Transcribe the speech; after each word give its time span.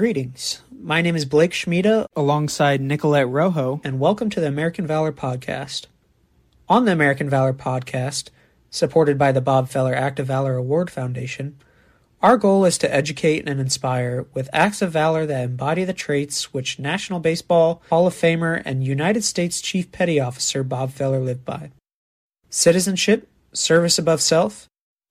Greetings. 0.00 0.62
My 0.72 1.02
name 1.02 1.14
is 1.14 1.26
Blake 1.26 1.52
Schmida 1.52 2.06
alongside 2.16 2.80
Nicolette 2.80 3.28
Rojo, 3.28 3.82
and 3.84 4.00
welcome 4.00 4.30
to 4.30 4.40
the 4.40 4.46
American 4.46 4.86
Valor 4.86 5.12
Podcast. 5.12 5.88
On 6.70 6.86
the 6.86 6.92
American 6.92 7.28
Valor 7.28 7.52
Podcast, 7.52 8.30
supported 8.70 9.18
by 9.18 9.30
the 9.30 9.42
Bob 9.42 9.68
Feller 9.68 9.94
Act 9.94 10.18
of 10.18 10.26
Valor 10.26 10.56
Award 10.56 10.90
Foundation, 10.90 11.56
our 12.22 12.38
goal 12.38 12.64
is 12.64 12.78
to 12.78 12.90
educate 12.90 13.46
and 13.46 13.60
inspire 13.60 14.24
with 14.32 14.48
acts 14.54 14.80
of 14.80 14.90
valor 14.90 15.26
that 15.26 15.44
embody 15.44 15.84
the 15.84 15.92
traits 15.92 16.54
which 16.54 16.78
National 16.78 17.20
Baseball 17.20 17.82
Hall 17.90 18.06
of 18.06 18.14
Famer 18.14 18.62
and 18.64 18.82
United 18.82 19.22
States 19.22 19.60
Chief 19.60 19.92
Petty 19.92 20.18
Officer 20.18 20.64
Bob 20.64 20.92
Feller 20.92 21.20
lived 21.20 21.44
by 21.44 21.72
citizenship, 22.48 23.28
service 23.52 23.98
above 23.98 24.22
self, 24.22 24.66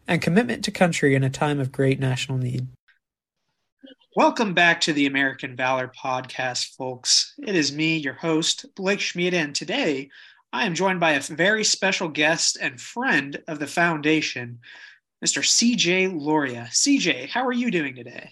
and 0.07 0.19
commitment 0.19 0.65
to 0.65 0.71
country 0.71 1.13
in 1.13 1.23
a 1.23 1.29
time 1.29 1.59
of 1.59 1.71
great 1.71 1.99
national 1.99 2.39
need. 2.39 2.65
Welcome 4.15 4.55
back 4.55 4.81
to 4.81 4.93
the 4.93 5.05
American 5.05 5.55
Valor 5.55 5.87
Podcast, 5.87 6.75
folks. 6.75 7.35
It 7.37 7.53
is 7.53 7.71
me, 7.71 7.97
your 7.97 8.15
host, 8.15 8.65
Blake 8.75 8.99
Schmid, 8.99 9.35
and 9.35 9.53
today 9.53 10.09
I 10.51 10.65
am 10.65 10.73
joined 10.73 10.99
by 10.99 11.11
a 11.11 11.19
very 11.19 11.63
special 11.63 12.07
guest 12.07 12.57
and 12.59 12.81
friend 12.81 13.39
of 13.47 13.59
the 13.59 13.67
foundation, 13.67 14.61
Mr. 15.23 15.43
CJ 15.43 16.19
Loria. 16.19 16.69
CJ, 16.71 17.29
how 17.29 17.45
are 17.45 17.53
you 17.53 17.69
doing 17.69 17.93
today? 17.93 18.31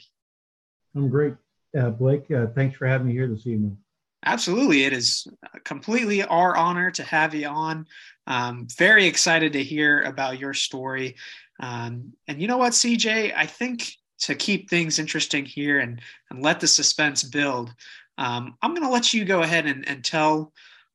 I'm 0.96 1.10
great, 1.10 1.36
uh, 1.80 1.92
Blake. 1.92 2.32
Uh, 2.32 2.48
thanks 2.56 2.76
for 2.76 2.88
having 2.88 3.06
me 3.06 3.14
here 3.14 3.28
this 3.28 3.46
evening. 3.46 3.78
Absolutely. 4.26 4.86
It 4.86 4.94
is 4.94 5.28
completely 5.64 6.24
our 6.24 6.58
honor 6.58 6.90
to 6.90 7.04
have 7.04 7.36
you 7.36 7.50
on. 7.50 7.86
Um, 8.26 8.68
very 8.80 9.06
excited 9.06 9.54
to 9.54 9.64
hear 9.64 10.02
about 10.02 10.40
your 10.40 10.56
story. 10.56 11.18
Um, 11.60 12.14
and 12.28 12.42
you 12.42 12.48
know 12.48 12.58
what, 12.58 12.74
CJ? 12.74 13.32
I 13.38 13.46
think 13.46 13.92
to 14.20 14.36
keep 14.36 14.70
things 14.70 15.00
interesting 15.00 15.46
here 15.46 15.80
and, 15.80 16.02
and 16.30 16.42
let 16.42 16.60
the 16.60 16.68
suspense 16.68 17.24
build, 17.24 17.74
um, 18.18 18.58
I'm 18.62 18.72
going 18.72 18.86
to 18.86 18.92
let 18.92 19.14
you 19.14 19.26
go 19.26 19.42
ahead 19.42 19.66
and, 19.66 19.88
and, 19.88 20.04
tell 20.04 20.52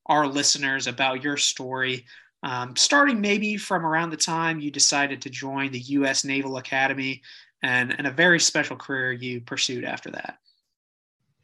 our 0.07 0.27
listeners 0.27 0.89
about 0.89 1.23
your 1.23 1.37
story, 1.37 2.05
um, 2.43 2.75
starting 2.75 3.21
maybe 3.21 3.57
from 3.57 3.87
around 3.87 4.11
the 4.11 4.17
time 4.17 4.59
you 4.59 4.71
decided 4.71 5.23
to 5.23 5.31
join 5.31 5.71
the 5.71 5.79
U.S. 5.79 6.25
Naval 6.25 6.57
Academy 6.57 7.23
and, 7.63 7.95
and 7.97 8.07
a 8.07 8.11
very 8.11 8.41
special 8.41 8.77
career 8.77 9.13
you 9.13 9.41
pursued 9.41 9.85
after 9.85 10.11
that. 10.11 10.39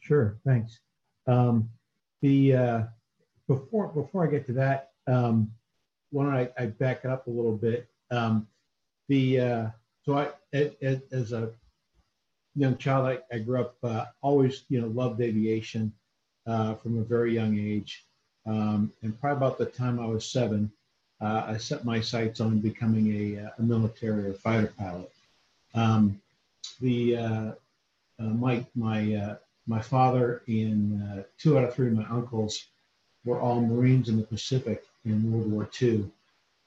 Sure, 0.00 0.36
thanks. 0.44 0.80
Um, 1.28 1.68
the 2.22 2.54
uh, 2.56 2.82
before 3.46 3.88
before 3.88 4.26
I 4.26 4.30
get 4.30 4.46
to 4.46 4.52
that, 4.54 4.90
um, 5.06 5.50
why 6.10 6.24
don't 6.24 6.34
I, 6.34 6.48
I 6.58 6.66
back 6.66 7.04
up 7.04 7.26
a 7.26 7.30
little 7.30 7.56
bit? 7.56 7.88
Um, 8.10 8.48
the 9.08 9.40
uh, 9.40 9.66
so 10.04 10.18
I 10.18 10.28
as 10.82 11.32
a 11.32 11.50
young 12.58 12.76
child, 12.76 13.06
I, 13.06 13.34
I 13.34 13.38
grew 13.38 13.60
up 13.60 13.76
uh, 13.82 14.06
always, 14.20 14.64
you 14.68 14.80
know, 14.80 14.88
loved 14.88 15.20
aviation 15.20 15.92
uh, 16.46 16.74
from 16.74 16.98
a 16.98 17.04
very 17.04 17.34
young 17.34 17.58
age. 17.58 18.04
Um, 18.46 18.92
and 19.02 19.18
probably 19.20 19.36
about 19.36 19.58
the 19.58 19.66
time 19.66 20.00
I 20.00 20.06
was 20.06 20.26
seven, 20.26 20.70
uh, 21.20 21.44
I 21.46 21.56
set 21.56 21.84
my 21.84 22.00
sights 22.00 22.40
on 22.40 22.58
becoming 22.58 23.36
a, 23.36 23.46
uh, 23.46 23.50
a 23.58 23.62
military 23.62 24.26
or 24.26 24.34
fighter 24.34 24.72
pilot. 24.78 25.10
Um, 25.74 26.20
the 26.80 27.16
uh, 27.16 27.52
uh, 28.20 28.22
my 28.22 28.64
my 28.74 29.36
my 29.66 29.80
father 29.80 30.42
and 30.46 31.24
two 31.38 31.58
out 31.58 31.64
of 31.64 31.74
three 31.74 31.88
of 31.88 31.94
my 31.94 32.06
uncles 32.08 32.66
were 33.24 33.40
all 33.40 33.60
Marines 33.60 34.08
in 34.08 34.16
the 34.16 34.22
Pacific 34.22 34.84
in 35.04 35.30
World 35.30 35.50
War 35.50 35.68
II. 35.80 36.10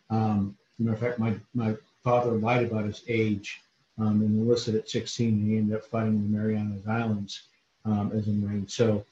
Um, 0.09 0.57
matter 0.77 0.93
of 0.93 0.99
fact, 0.99 1.19
my 1.19 1.35
my 1.53 1.75
father 2.03 2.31
lied 2.31 2.65
about 2.65 2.85
his 2.85 3.03
age 3.07 3.61
um, 3.99 4.21
and 4.21 4.41
enlisted 4.41 4.75
at 4.75 4.89
16, 4.89 5.29
and 5.29 5.47
he 5.47 5.57
ended 5.57 5.75
up 5.75 5.85
fighting 5.85 6.15
in 6.15 6.31
the 6.31 6.37
Marianas 6.37 6.87
Islands 6.87 7.43
um, 7.85 8.11
as 8.13 8.27
a 8.27 8.31
Marine. 8.31 8.67
So 8.67 9.05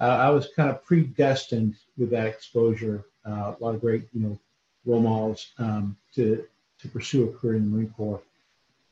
uh, 0.00 0.04
I 0.04 0.30
was 0.30 0.48
kind 0.56 0.70
of 0.70 0.84
predestined 0.84 1.76
with 1.96 2.10
that 2.10 2.26
exposure. 2.26 3.04
Uh, 3.26 3.54
a 3.54 3.56
lot 3.60 3.74
of 3.74 3.80
great, 3.80 4.08
you 4.12 4.20
know, 4.20 4.38
role 4.84 5.00
models 5.00 5.52
um, 5.58 5.96
to 6.14 6.44
to 6.80 6.88
pursue 6.88 7.28
a 7.28 7.32
career 7.32 7.54
in 7.54 7.70
the 7.70 7.76
Marine 7.76 7.94
Corps. 7.96 8.20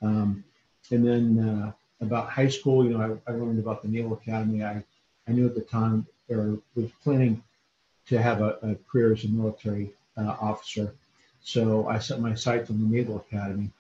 Um, 0.00 0.44
and 0.90 1.06
then 1.06 1.38
uh, 1.38 1.72
about 2.00 2.30
high 2.30 2.48
school, 2.48 2.84
you 2.84 2.96
know, 2.96 3.20
I, 3.26 3.30
I, 3.30 3.34
learned 3.34 3.58
about 3.58 3.82
the 3.82 3.88
Naval 3.88 4.14
Academy. 4.14 4.64
I, 4.64 4.82
I 5.28 5.32
knew 5.32 5.46
at 5.46 5.54
the 5.54 5.60
time 5.60 6.06
or 6.30 6.58
was 6.74 6.90
planning 7.02 7.42
to 8.06 8.20
have 8.20 8.40
a, 8.40 8.58
a 8.62 8.74
career 8.90 9.12
as 9.12 9.24
a 9.24 9.28
military 9.28 9.92
uh, 10.16 10.36
officer. 10.40 10.94
So 11.42 11.86
I 11.86 11.98
set 11.98 12.20
my 12.20 12.34
sights 12.34 12.70
on 12.70 12.80
the 12.80 12.96
Naval 12.96 13.18
Academy 13.18 13.70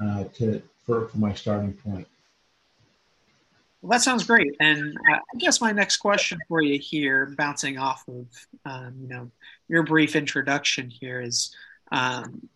uh, 0.00 0.24
to 0.36 0.62
for, 0.88 1.06
for 1.08 1.18
my 1.18 1.34
starting 1.34 1.74
point. 1.74 2.08
Well, 3.82 3.90
that 3.90 4.02
sounds 4.02 4.24
great. 4.24 4.56
And 4.58 4.96
uh, 5.12 5.16
I 5.16 5.38
guess 5.38 5.60
my 5.60 5.70
next 5.70 5.98
question 5.98 6.38
for 6.48 6.62
you 6.62 6.78
here, 6.78 7.34
bouncing 7.36 7.78
off 7.78 8.02
of 8.08 8.26
um, 8.64 8.94
you 9.00 9.08
know 9.08 9.30
your 9.68 9.84
brief 9.84 10.16
introduction 10.16 10.90
here, 10.90 11.20
is 11.20 11.54
um, 11.92 12.48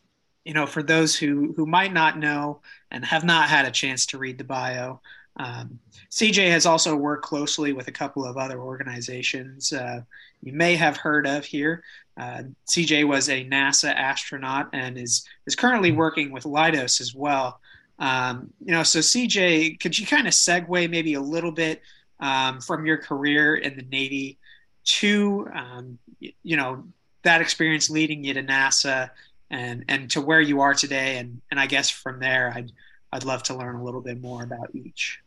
you 0.44 0.54
know 0.54 0.66
for 0.66 0.82
those 0.82 1.15
who 1.15 1.53
who 1.56 1.66
might 1.66 1.93
not 1.93 2.19
know 2.19 2.62
and 2.91 3.04
have 3.04 3.22
not 3.22 3.48
had 3.48 3.66
a 3.66 3.70
chance 3.70 4.06
to 4.06 4.19
read 4.19 4.38
the 4.38 4.44
bio. 4.44 5.00
Um, 5.37 5.78
CJ 6.10 6.50
has 6.50 6.66
also 6.66 6.97
worked 6.97 7.25
closely 7.25 7.72
with 7.72 7.88
a 7.88 7.93
couple 7.93 8.25
of 8.25 8.37
other 8.37 8.60
organizations 8.60 9.72
uh, 9.72 10.03
you 10.43 10.53
may 10.53 10.75
have 10.75 10.97
heard 10.97 11.26
of 11.26 11.44
here. 11.44 11.82
Uh, 12.16 12.43
CJ 12.69 13.06
was 13.06 13.28
a 13.28 13.44
NASA 13.44 13.94
astronaut 13.94 14.69
and 14.72 14.99
is 14.99 15.26
is 15.47 15.54
currently 15.54 15.93
working 15.93 16.32
with 16.32 16.44
Leidos 16.44 17.00
as 17.00 17.14
well. 17.14 17.60
Um, 18.02 18.52
you 18.58 18.72
know, 18.72 18.82
so 18.82 18.98
CJ, 18.98 19.78
could 19.78 19.96
you 19.96 20.04
kind 20.08 20.26
of 20.26 20.32
segue 20.32 20.90
maybe 20.90 21.14
a 21.14 21.20
little 21.20 21.52
bit 21.52 21.82
um, 22.18 22.60
from 22.60 22.84
your 22.84 22.98
career 22.98 23.54
in 23.54 23.76
the 23.76 23.84
Navy 23.84 24.38
to, 24.84 25.48
um, 25.54 25.98
you 26.18 26.56
know, 26.56 26.82
that 27.22 27.40
experience 27.40 27.88
leading 27.88 28.24
you 28.24 28.34
to 28.34 28.42
NASA 28.42 29.10
and 29.50 29.84
and 29.86 30.10
to 30.10 30.20
where 30.20 30.40
you 30.40 30.60
are 30.62 30.74
today, 30.74 31.18
and 31.18 31.40
and 31.52 31.60
I 31.60 31.66
guess 31.66 31.90
from 31.90 32.18
there, 32.18 32.52
I'd 32.52 32.72
I'd 33.12 33.24
love 33.24 33.44
to 33.44 33.54
learn 33.54 33.76
a 33.76 33.84
little 33.84 34.00
bit 34.00 34.20
more 34.20 34.42
about 34.42 34.74
each. 34.74 35.20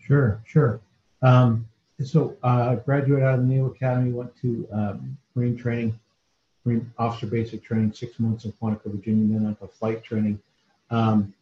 Sure, 0.00 0.42
sure. 0.44 0.80
Um, 1.22 1.68
so, 2.02 2.36
uh, 2.42 2.76
graduated 2.76 3.24
out 3.24 3.38
of 3.38 3.46
the 3.46 3.54
Naval 3.54 3.70
Academy, 3.70 4.10
went 4.10 4.36
to 4.40 4.66
um, 4.72 5.16
Marine 5.36 5.56
training, 5.56 6.00
Marine 6.64 6.90
officer 6.98 7.26
basic 7.26 7.62
training, 7.62 7.92
six 7.92 8.18
months 8.18 8.44
in 8.44 8.52
Quantico, 8.52 8.90
Virginia, 8.90 9.34
then 9.34 9.44
went 9.44 9.60
to 9.60 9.68
flight 9.68 10.02
training. 10.02 10.40
Um, 10.90 11.32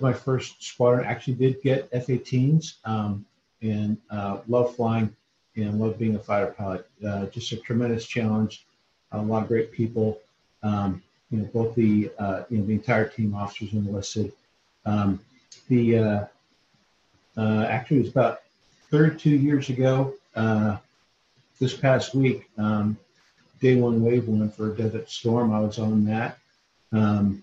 my 0.00 0.12
first 0.12 0.62
squadron. 0.62 1.06
Actually, 1.06 1.34
did 1.34 1.62
get 1.62 1.88
F-18s 1.92 2.74
um, 2.84 3.24
and 3.62 3.96
uh, 4.10 4.38
love 4.48 4.74
flying 4.76 5.14
and 5.56 5.80
love 5.80 5.98
being 5.98 6.16
a 6.16 6.18
fighter 6.18 6.54
pilot. 6.56 6.88
Uh, 7.06 7.26
just 7.26 7.52
a 7.52 7.56
tremendous 7.56 8.06
challenge. 8.06 8.66
A 9.12 9.20
lot 9.20 9.42
of 9.42 9.48
great 9.48 9.72
people. 9.72 10.18
Um, 10.62 11.02
you 11.30 11.38
know, 11.38 11.44
both 11.52 11.74
the 11.74 12.10
uh, 12.18 12.42
you 12.48 12.58
know 12.58 12.66
the 12.66 12.72
entire 12.72 13.08
team, 13.08 13.34
officers 13.34 13.72
enlisted. 13.72 14.32
Um, 14.86 15.20
the 15.68 15.98
uh, 15.98 16.24
uh, 17.36 17.66
actually 17.68 17.98
it 17.98 18.02
was 18.02 18.10
about 18.10 18.40
32 18.90 19.30
years 19.30 19.68
ago. 19.68 20.14
Uh, 20.34 20.76
this 21.60 21.76
past 21.76 22.14
week, 22.14 22.48
um, 22.56 22.96
day 23.60 23.74
one 23.74 24.02
wave 24.02 24.28
one 24.28 24.50
for 24.50 24.72
a 24.72 24.76
Desert 24.76 25.10
Storm. 25.10 25.52
I 25.52 25.60
was 25.60 25.78
on 25.78 26.04
that. 26.04 26.38
Um, 26.92 27.42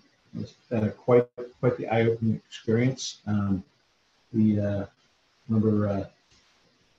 uh, 0.72 0.88
quite 0.90 1.26
quite 1.60 1.76
the 1.76 1.86
eye-opening 1.88 2.40
experience. 2.48 3.18
Um, 3.26 3.62
the 4.32 4.60
uh, 4.60 4.86
remember 5.48 5.88
uh, 5.88 6.04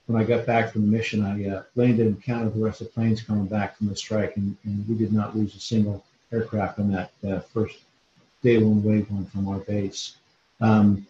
when 0.06 0.20
I 0.20 0.24
got 0.24 0.46
back 0.46 0.72
from 0.72 0.82
the 0.82 0.96
mission, 0.96 1.24
I 1.24 1.48
uh, 1.48 1.62
landed 1.74 2.06
and 2.06 2.22
counted 2.22 2.54
the 2.54 2.64
rest 2.64 2.80
of 2.80 2.88
the 2.88 2.92
planes 2.92 3.22
coming 3.22 3.46
back 3.46 3.76
from 3.76 3.88
the 3.88 3.96
strike, 3.96 4.36
and, 4.36 4.56
and 4.64 4.88
we 4.88 4.94
did 4.94 5.12
not 5.12 5.36
lose 5.36 5.54
a 5.54 5.60
single 5.60 6.04
aircraft 6.32 6.78
on 6.78 6.90
that 6.92 7.10
uh, 7.26 7.40
first 7.40 7.78
day 8.42 8.58
one 8.58 8.82
wave 8.82 9.10
one 9.10 9.26
from 9.26 9.48
our 9.48 9.58
base. 9.58 10.16
Um, 10.60 11.06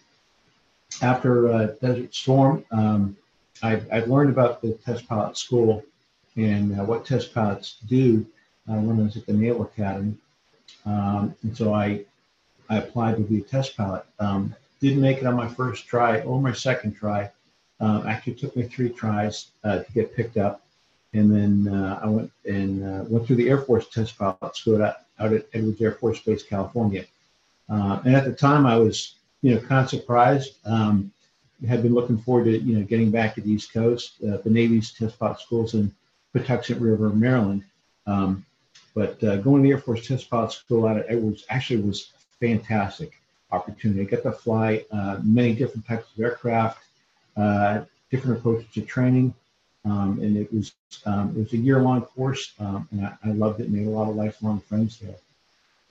after 1.02 1.52
uh, 1.52 1.66
Desert 1.80 2.14
Storm, 2.14 2.64
um, 2.70 3.16
I, 3.62 3.82
I 3.92 4.00
learned 4.00 4.30
about 4.30 4.62
the 4.62 4.72
test 4.72 5.06
pilot 5.08 5.36
school 5.36 5.84
and 6.36 6.76
what 6.86 7.04
test 7.04 7.34
pilots 7.34 7.78
do 7.88 8.24
when 8.66 9.00
I 9.00 9.02
was 9.02 9.16
at 9.16 9.26
the 9.26 9.32
Naval 9.32 9.62
Academy. 9.62 10.14
Um, 10.86 11.34
and 11.42 11.56
so 11.56 11.74
I 11.74 12.04
I 12.68 12.78
applied 12.78 13.16
to 13.16 13.22
be 13.22 13.38
a 13.38 13.42
test 13.42 13.76
pilot. 13.76 14.04
Um, 14.18 14.54
didn't 14.80 15.00
make 15.00 15.18
it 15.18 15.26
on 15.26 15.34
my 15.34 15.48
first 15.48 15.86
try 15.86 16.20
or 16.20 16.40
my 16.40 16.52
second 16.52 16.94
try. 16.94 17.30
Um, 17.80 18.06
actually, 18.06 18.34
took 18.34 18.56
me 18.56 18.64
three 18.64 18.90
tries 18.90 19.48
uh, 19.64 19.80
to 19.80 19.92
get 19.92 20.14
picked 20.14 20.36
up, 20.36 20.62
and 21.14 21.32
then 21.32 21.72
uh, 21.72 22.00
I 22.02 22.06
went 22.08 22.32
and 22.44 22.84
uh, 22.84 23.04
went 23.08 23.26
through 23.26 23.36
the 23.36 23.48
Air 23.48 23.58
Force 23.58 23.88
test 23.88 24.18
pilot 24.18 24.56
school 24.56 24.82
out, 24.82 24.96
out 25.18 25.32
at 25.32 25.46
Edwards 25.54 25.80
Air 25.80 25.92
Force 25.92 26.20
Base, 26.20 26.42
California. 26.42 27.04
Uh, 27.68 28.00
and 28.04 28.16
at 28.16 28.24
the 28.24 28.32
time, 28.32 28.66
I 28.66 28.76
was 28.76 29.14
you 29.42 29.54
know 29.54 29.60
kind 29.60 29.84
of 29.84 29.90
surprised. 29.90 30.56
Um, 30.64 31.12
had 31.66 31.82
been 31.82 31.94
looking 31.94 32.18
forward 32.18 32.44
to 32.44 32.58
you 32.58 32.78
know 32.78 32.84
getting 32.84 33.10
back 33.10 33.34
to 33.34 33.40
the 33.40 33.50
East 33.50 33.72
Coast. 33.72 34.14
Uh, 34.22 34.38
the 34.38 34.50
Navy's 34.50 34.92
test 34.92 35.18
pilot 35.18 35.40
schools 35.40 35.74
in 35.74 35.94
Patuxent 36.34 36.80
River, 36.80 37.10
Maryland. 37.10 37.64
Um, 38.06 38.44
but 38.94 39.20
going 39.20 39.62
to 39.62 39.68
the 39.68 39.70
Air 39.70 39.78
Force 39.78 40.06
test 40.06 40.28
pilot 40.28 40.52
school 40.52 40.86
out 40.86 40.98
at 40.98 41.06
Edwards 41.08 41.44
actually 41.48 41.82
was 41.82 42.12
fantastic 42.40 43.12
opportunity. 43.50 44.00
I 44.00 44.04
got 44.04 44.22
to 44.22 44.32
fly 44.32 44.84
uh, 44.90 45.18
many 45.22 45.54
different 45.54 45.86
types 45.86 46.06
of 46.12 46.22
aircraft, 46.22 46.82
uh, 47.36 47.82
different 48.10 48.38
approaches 48.38 48.66
to 48.74 48.82
training. 48.82 49.34
Um, 49.84 50.18
and 50.20 50.36
it 50.36 50.52
was 50.52 50.72
um, 51.06 51.30
it 51.30 51.38
was 51.38 51.52
a 51.52 51.56
year 51.56 51.80
long 51.80 52.02
course, 52.02 52.52
um, 52.58 52.88
and 52.90 53.06
I, 53.06 53.16
I, 53.24 53.28
loved 53.30 53.60
it. 53.60 53.70
Made 53.70 53.86
a 53.86 53.90
lot 53.90 54.10
of 54.10 54.16
lifelong 54.16 54.60
friends 54.60 54.98
there. 54.98 55.14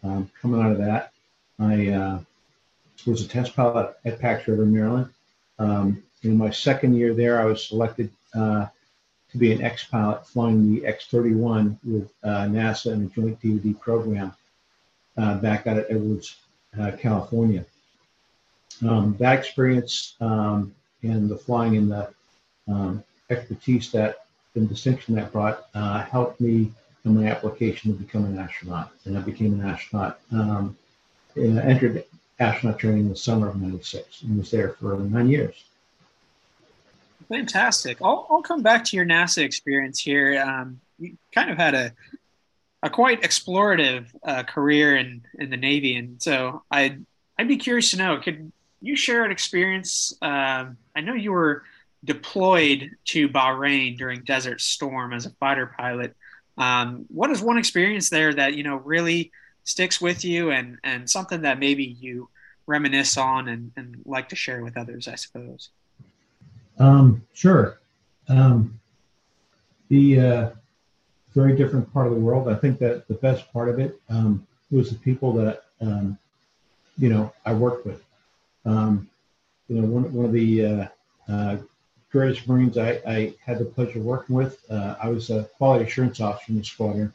Um, 0.04 0.30
coming 0.40 0.62
out 0.62 0.74
of 0.74 0.78
that, 0.80 1.14
I 1.58 1.88
uh, 1.88 2.20
was 3.08 3.24
a 3.24 3.28
test 3.28 3.56
pilot 3.56 3.96
at 4.06 4.20
Pax 4.20 4.48
River, 4.48 4.66
Maryland. 4.66 5.10
Um, 5.58 6.04
in 6.24 6.38
my 6.38 6.50
second 6.52 6.96
year 6.96 7.14
there, 7.14 7.42
I 7.42 7.46
was 7.46 7.66
selected 7.66 8.12
uh, 8.36 8.68
to 9.32 9.38
be 9.38 9.52
an 9.52 9.64
ex 9.64 9.86
pilot 9.86 10.28
flying 10.28 10.76
the 10.76 10.86
X 10.86 11.08
31 11.08 11.80
with 11.84 12.12
uh, 12.24 12.46
NASA 12.46 12.92
and 12.92 13.10
a 13.10 13.14
joint 13.14 13.42
DoD 13.42 13.80
program 13.80 14.34
uh, 15.18 15.36
back 15.36 15.68
out 15.68 15.78
at 15.78 15.90
Edwards, 15.90 16.36
uh, 16.80 16.92
California. 17.00 17.66
Um, 18.88 19.16
that 19.20 19.40
experience 19.40 20.16
um, 20.22 20.74
and 21.02 21.30
the 21.30 21.38
flying 21.38 21.78
and 21.78 21.92
the 21.92 22.14
um, 22.68 23.04
expertise 23.30 23.92
that 23.92 24.26
and 24.56 24.68
distinction 24.68 25.16
that 25.16 25.32
brought 25.32 25.68
uh, 25.76 26.04
helped 26.04 26.42
me 26.42 26.72
in 27.06 27.16
my 27.16 27.30
application 27.30 27.94
to 27.94 28.04
become 28.04 28.26
an 28.26 28.38
astronaut. 28.38 28.92
And 29.06 29.18
I 29.18 29.22
became 29.22 29.54
an 29.54 29.68
astronaut. 29.68 30.20
Um, 30.32 30.76
and 31.36 31.60
I 31.60 31.64
entered 31.64 32.04
astronaut 32.40 32.80
training 32.80 33.02
in 33.02 33.10
the 33.10 33.16
summer 33.16 33.48
of 33.48 33.62
96 33.62 34.24
and 34.24 34.38
was 34.38 34.52
there 34.52 34.70
for 34.74 34.98
nine 34.98 35.30
years. 35.30 35.64
Fantastic. 37.30 37.98
I'll, 38.02 38.26
I'll 38.30 38.42
come 38.42 38.62
back 38.62 38.84
to 38.86 38.96
your 38.96 39.06
NASA 39.06 39.44
experience 39.44 40.00
here. 40.00 40.42
Um, 40.42 40.80
you 40.98 41.18
kind 41.32 41.50
of 41.52 41.58
had 41.58 41.76
a, 41.76 41.94
a 42.84 42.90
quite 42.90 43.22
explorative 43.22 44.08
uh, 44.24 44.44
career 44.44 44.96
in, 44.98 45.24
in 45.40 45.50
the 45.50 45.58
Navy. 45.58 45.96
And 45.96 46.22
so 46.22 46.64
I'd, 46.70 47.06
I'd 47.38 47.48
be 47.48 47.58
curious 47.58 47.92
to 47.92 47.98
know, 47.98 48.18
could 48.18 48.52
you 48.82 48.96
share 48.96 49.26
an 49.26 49.32
experience? 49.32 50.14
Um, 50.22 50.78
I 50.96 51.02
know 51.02 51.14
you 51.14 51.32
were 51.32 51.64
deployed 52.04 52.92
to 53.06 53.30
Bahrain 53.30 53.98
during 53.98 54.22
Desert 54.24 54.62
Storm 54.62 55.14
as 55.14 55.26
a 55.26 55.32
fighter 55.32 55.74
pilot. 55.78 56.16
Um, 56.58 57.06
what 57.10 57.32
is 57.32 57.42
one 57.42 57.58
experience 57.58 58.10
there 58.10 58.34
that, 58.34 58.54
you 58.56 58.64
know, 58.64 58.78
really 58.78 59.32
sticks 59.64 60.00
with 60.00 60.24
you 60.24 60.52
and, 60.52 60.78
and 60.84 61.10
something 61.10 61.42
that 61.42 61.60
maybe 61.60 61.84
you 61.84 62.30
reminisce 62.68 63.18
on 63.18 63.48
and, 63.48 63.72
and 63.76 64.02
like 64.06 64.30
to 64.30 64.36
share 64.36 64.64
with 64.64 64.78
others, 64.78 65.08
I 65.08 65.16
suppose? 65.16 65.70
Um, 66.80 67.26
sure. 67.34 67.80
Um, 68.30 68.80
the 69.90 70.20
uh, 70.20 70.50
very 71.38 71.56
different 71.56 71.92
part 71.94 72.08
of 72.08 72.14
the 72.14 72.20
world. 72.20 72.50
I 72.50 72.56
think 72.56 72.80
that 72.80 73.08
the 73.08 73.14
best 73.14 73.52
part 73.54 73.70
of 73.70 73.80
it 73.80 74.02
um, 74.10 74.46
was 74.72 74.90
the 74.90 74.98
people 74.98 75.32
that 75.34 75.66
um, 75.80 76.18
you 76.98 77.10
know 77.10 77.32
I 77.46 77.54
worked 77.54 77.86
with. 77.86 78.04
Um, 78.66 79.08
you 79.68 79.80
know, 79.80 79.88
one 79.88 80.12
one 80.12 80.26
of 80.26 80.34
the 80.34 80.66
uh, 80.66 80.88
uh, 81.30 81.58
greatest 82.12 82.48
Marines 82.48 82.78
I, 82.78 83.00
I, 83.08 83.34
had 83.46 83.60
the 83.60 83.66
pleasure 83.66 84.00
of 84.00 84.06
working 84.06 84.36
with. 84.36 84.60
Uh, 84.70 84.96
I 85.02 85.10
was 85.10 85.30
a 85.30 85.44
quality 85.58 85.86
assurance 85.86 86.20
officer 86.20 86.52
in 86.52 86.58
the 86.58 86.64
squadron, 86.64 87.14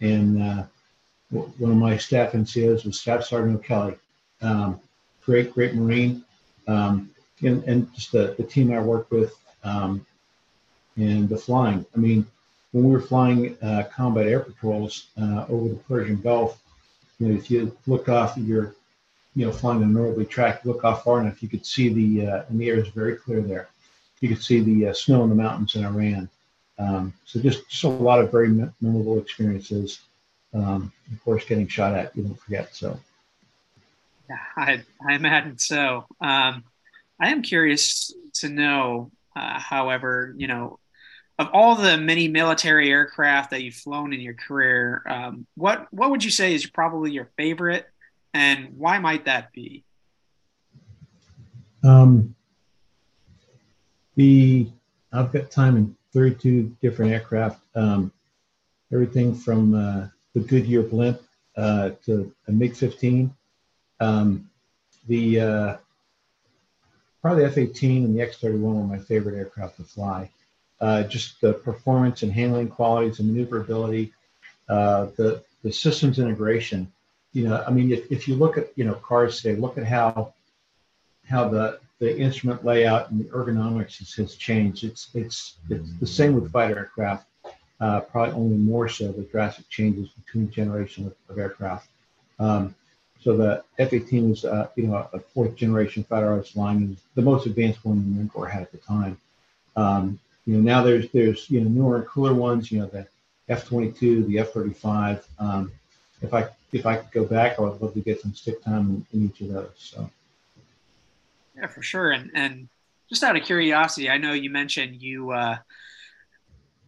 and 0.00 0.42
uh, 0.42 0.62
one 1.30 1.72
of 1.72 1.76
my 1.76 1.96
staff 1.96 2.32
NCOs 2.32 2.84
was 2.84 3.00
Staff 3.00 3.24
Sergeant 3.24 3.56
O'Kelly. 3.56 3.96
Um, 4.42 4.78
great, 5.24 5.52
great 5.52 5.74
Marine. 5.74 6.24
Um, 6.68 7.10
and, 7.42 7.62
and 7.64 7.92
just 7.94 8.12
the, 8.12 8.34
the 8.38 8.44
team 8.44 8.72
I 8.72 8.80
worked 8.80 9.10
with 9.10 9.34
um, 9.64 10.06
and 10.96 11.28
the 11.28 11.36
flying. 11.36 11.84
I 11.94 11.98
mean, 11.98 12.26
when 12.76 12.84
we 12.84 12.92
were 12.92 13.00
flying 13.00 13.56
uh, 13.62 13.84
combat 13.90 14.26
air 14.26 14.40
patrols 14.40 15.06
uh, 15.18 15.46
over 15.48 15.70
the 15.70 15.76
Persian 15.88 16.20
Gulf, 16.20 16.62
you 17.18 17.28
know, 17.28 17.34
if 17.34 17.50
you 17.50 17.74
look 17.86 18.10
off, 18.10 18.36
you're, 18.36 18.74
you 19.34 19.46
know, 19.46 19.52
flying 19.52 19.82
a 19.82 19.86
northerly 19.86 20.26
track, 20.26 20.62
look 20.66 20.84
off 20.84 21.02
far 21.02 21.22
enough, 21.22 21.42
you 21.42 21.48
could 21.48 21.64
see 21.64 21.88
the, 21.88 22.26
uh, 22.26 22.42
and 22.50 22.60
the 22.60 22.68
air 22.68 22.74
is 22.74 22.88
very 22.88 23.16
clear 23.16 23.40
there. 23.40 23.70
You 24.20 24.28
could 24.28 24.42
see 24.42 24.60
the 24.60 24.88
uh, 24.88 24.92
snow 24.92 25.22
in 25.22 25.30
the 25.30 25.34
mountains 25.34 25.74
in 25.74 25.86
Iran. 25.86 26.28
Um, 26.78 27.14
so 27.24 27.40
just, 27.40 27.66
just 27.70 27.84
a 27.84 27.88
lot 27.88 28.20
of 28.20 28.30
very 28.30 28.48
memorable 28.82 29.18
experiences. 29.20 30.00
Um, 30.52 30.92
of 31.10 31.24
course, 31.24 31.46
getting 31.46 31.68
shot 31.68 31.94
at, 31.94 32.14
you 32.14 32.24
don't 32.24 32.38
forget. 32.38 32.74
So. 32.74 33.00
Yeah, 34.28 34.36
I, 34.54 34.82
I 35.08 35.14
imagine 35.14 35.56
so. 35.56 36.04
Um, 36.20 36.62
I 37.18 37.30
am 37.30 37.40
curious 37.40 38.12
to 38.34 38.50
know, 38.50 39.10
uh, 39.34 39.58
however, 39.58 40.34
you 40.36 40.46
know, 40.46 40.78
of 41.38 41.48
all 41.52 41.76
the 41.76 41.96
many 41.98 42.28
military 42.28 42.90
aircraft 42.90 43.50
that 43.50 43.62
you've 43.62 43.74
flown 43.74 44.12
in 44.12 44.20
your 44.20 44.34
career, 44.34 45.02
um, 45.06 45.46
what 45.56 45.86
what 45.92 46.10
would 46.10 46.24
you 46.24 46.30
say 46.30 46.54
is 46.54 46.66
probably 46.66 47.10
your 47.10 47.30
favorite, 47.36 47.86
and 48.32 48.76
why 48.76 48.98
might 48.98 49.26
that 49.26 49.52
be? 49.52 49.84
Um, 51.84 52.34
the 54.16 54.68
I've 55.12 55.32
got 55.32 55.50
time 55.50 55.76
in 55.76 55.96
32 56.12 56.76
different 56.80 57.12
aircraft, 57.12 57.60
um, 57.74 58.12
everything 58.92 59.34
from 59.34 59.74
uh, 59.74 60.08
the 60.34 60.40
Goodyear 60.40 60.82
blimp 60.82 61.20
uh, 61.56 61.90
to 62.06 62.32
a 62.48 62.52
MiG-15. 62.52 63.30
Um, 64.00 64.50
the 65.08 65.40
uh, 65.40 65.76
probably 67.22 67.44
the 67.44 67.50
F-18 67.50 68.04
and 68.04 68.16
the 68.16 68.22
X-31 68.22 68.60
were 68.60 68.84
my 68.84 68.98
favorite 68.98 69.36
aircraft 69.36 69.76
to 69.76 69.84
fly. 69.84 70.30
Uh, 70.80 71.02
just 71.04 71.40
the 71.40 71.54
performance 71.54 72.22
and 72.22 72.32
handling 72.32 72.68
qualities 72.68 73.18
and 73.18 73.28
maneuverability, 73.28 74.12
uh, 74.68 75.06
the 75.16 75.42
the 75.62 75.72
systems 75.72 76.18
integration. 76.18 76.92
You 77.32 77.48
know, 77.48 77.64
I 77.66 77.70
mean, 77.70 77.92
if, 77.92 78.10
if 78.12 78.28
you 78.28 78.34
look 78.34 78.58
at 78.58 78.68
you 78.76 78.84
know 78.84 78.94
cars 78.94 79.40
today, 79.40 79.58
look 79.58 79.78
at 79.78 79.84
how 79.84 80.34
how 81.26 81.48
the 81.48 81.80
the 81.98 82.18
instrument 82.18 82.64
layout 82.64 83.10
and 83.10 83.20
the 83.20 83.24
ergonomics 83.30 83.98
has, 83.98 84.12
has 84.14 84.34
changed. 84.36 84.84
It's 84.84 85.08
it's 85.14 85.56
it's 85.70 85.92
the 85.98 86.06
same 86.06 86.34
with 86.34 86.52
fighter 86.52 86.78
aircraft. 86.78 87.26
Uh, 87.78 88.00
probably 88.00 88.34
only 88.34 88.56
more 88.56 88.88
so 88.88 89.12
the 89.12 89.22
drastic 89.22 89.68
changes 89.68 90.08
between 90.10 90.50
generations 90.50 91.08
of, 91.08 91.14
of 91.28 91.38
aircraft. 91.38 91.88
Um, 92.38 92.74
so 93.20 93.36
the 93.36 93.64
F-18 93.78 94.30
was, 94.30 94.44
uh, 94.44 94.68
you 94.76 94.86
know, 94.86 95.08
a 95.12 95.18
fourth 95.18 95.56
generation 95.56 96.04
fighter 96.04 96.34
was 96.34 96.50
flying, 96.50 96.96
the 97.14 97.22
most 97.22 97.44
advanced 97.46 97.84
one 97.84 97.98
the 97.98 98.08
Marine 98.08 98.28
Corps 98.28 98.46
had 98.46 98.62
at 98.62 98.72
the 98.72 98.78
time. 98.78 99.20
Um, 99.74 100.18
you 100.46 100.54
know, 100.54 100.60
now 100.60 100.82
there's 100.82 101.10
there's 101.10 101.50
you 101.50 101.60
know 101.60 101.68
newer 101.68 101.96
and 101.96 102.06
cooler 102.06 102.32
ones. 102.32 102.70
You 102.70 102.80
know, 102.80 102.86
the 102.86 103.06
F-22, 103.48 104.26
the 104.28 104.38
F-35. 104.38 105.22
Um, 105.38 105.72
if 106.22 106.32
I 106.32 106.48
if 106.72 106.86
I 106.86 106.96
could 106.96 107.12
go 107.12 107.24
back, 107.24 107.58
I 107.58 107.62
would 107.62 107.80
love 107.80 107.94
to 107.94 108.00
get 108.00 108.20
some 108.20 108.34
stick 108.34 108.62
time 108.62 109.04
in, 109.12 109.20
in 109.20 109.26
each 109.26 109.40
of 109.40 109.52
those. 109.52 109.70
So. 109.76 110.08
Yeah, 111.56 111.66
for 111.66 111.82
sure. 111.82 112.12
And 112.12 112.30
and 112.34 112.68
just 113.08 113.22
out 113.22 113.36
of 113.36 113.42
curiosity, 113.42 114.08
I 114.08 114.18
know 114.18 114.32
you 114.32 114.50
mentioned 114.50 115.02
you 115.02 115.32
uh, 115.32 115.56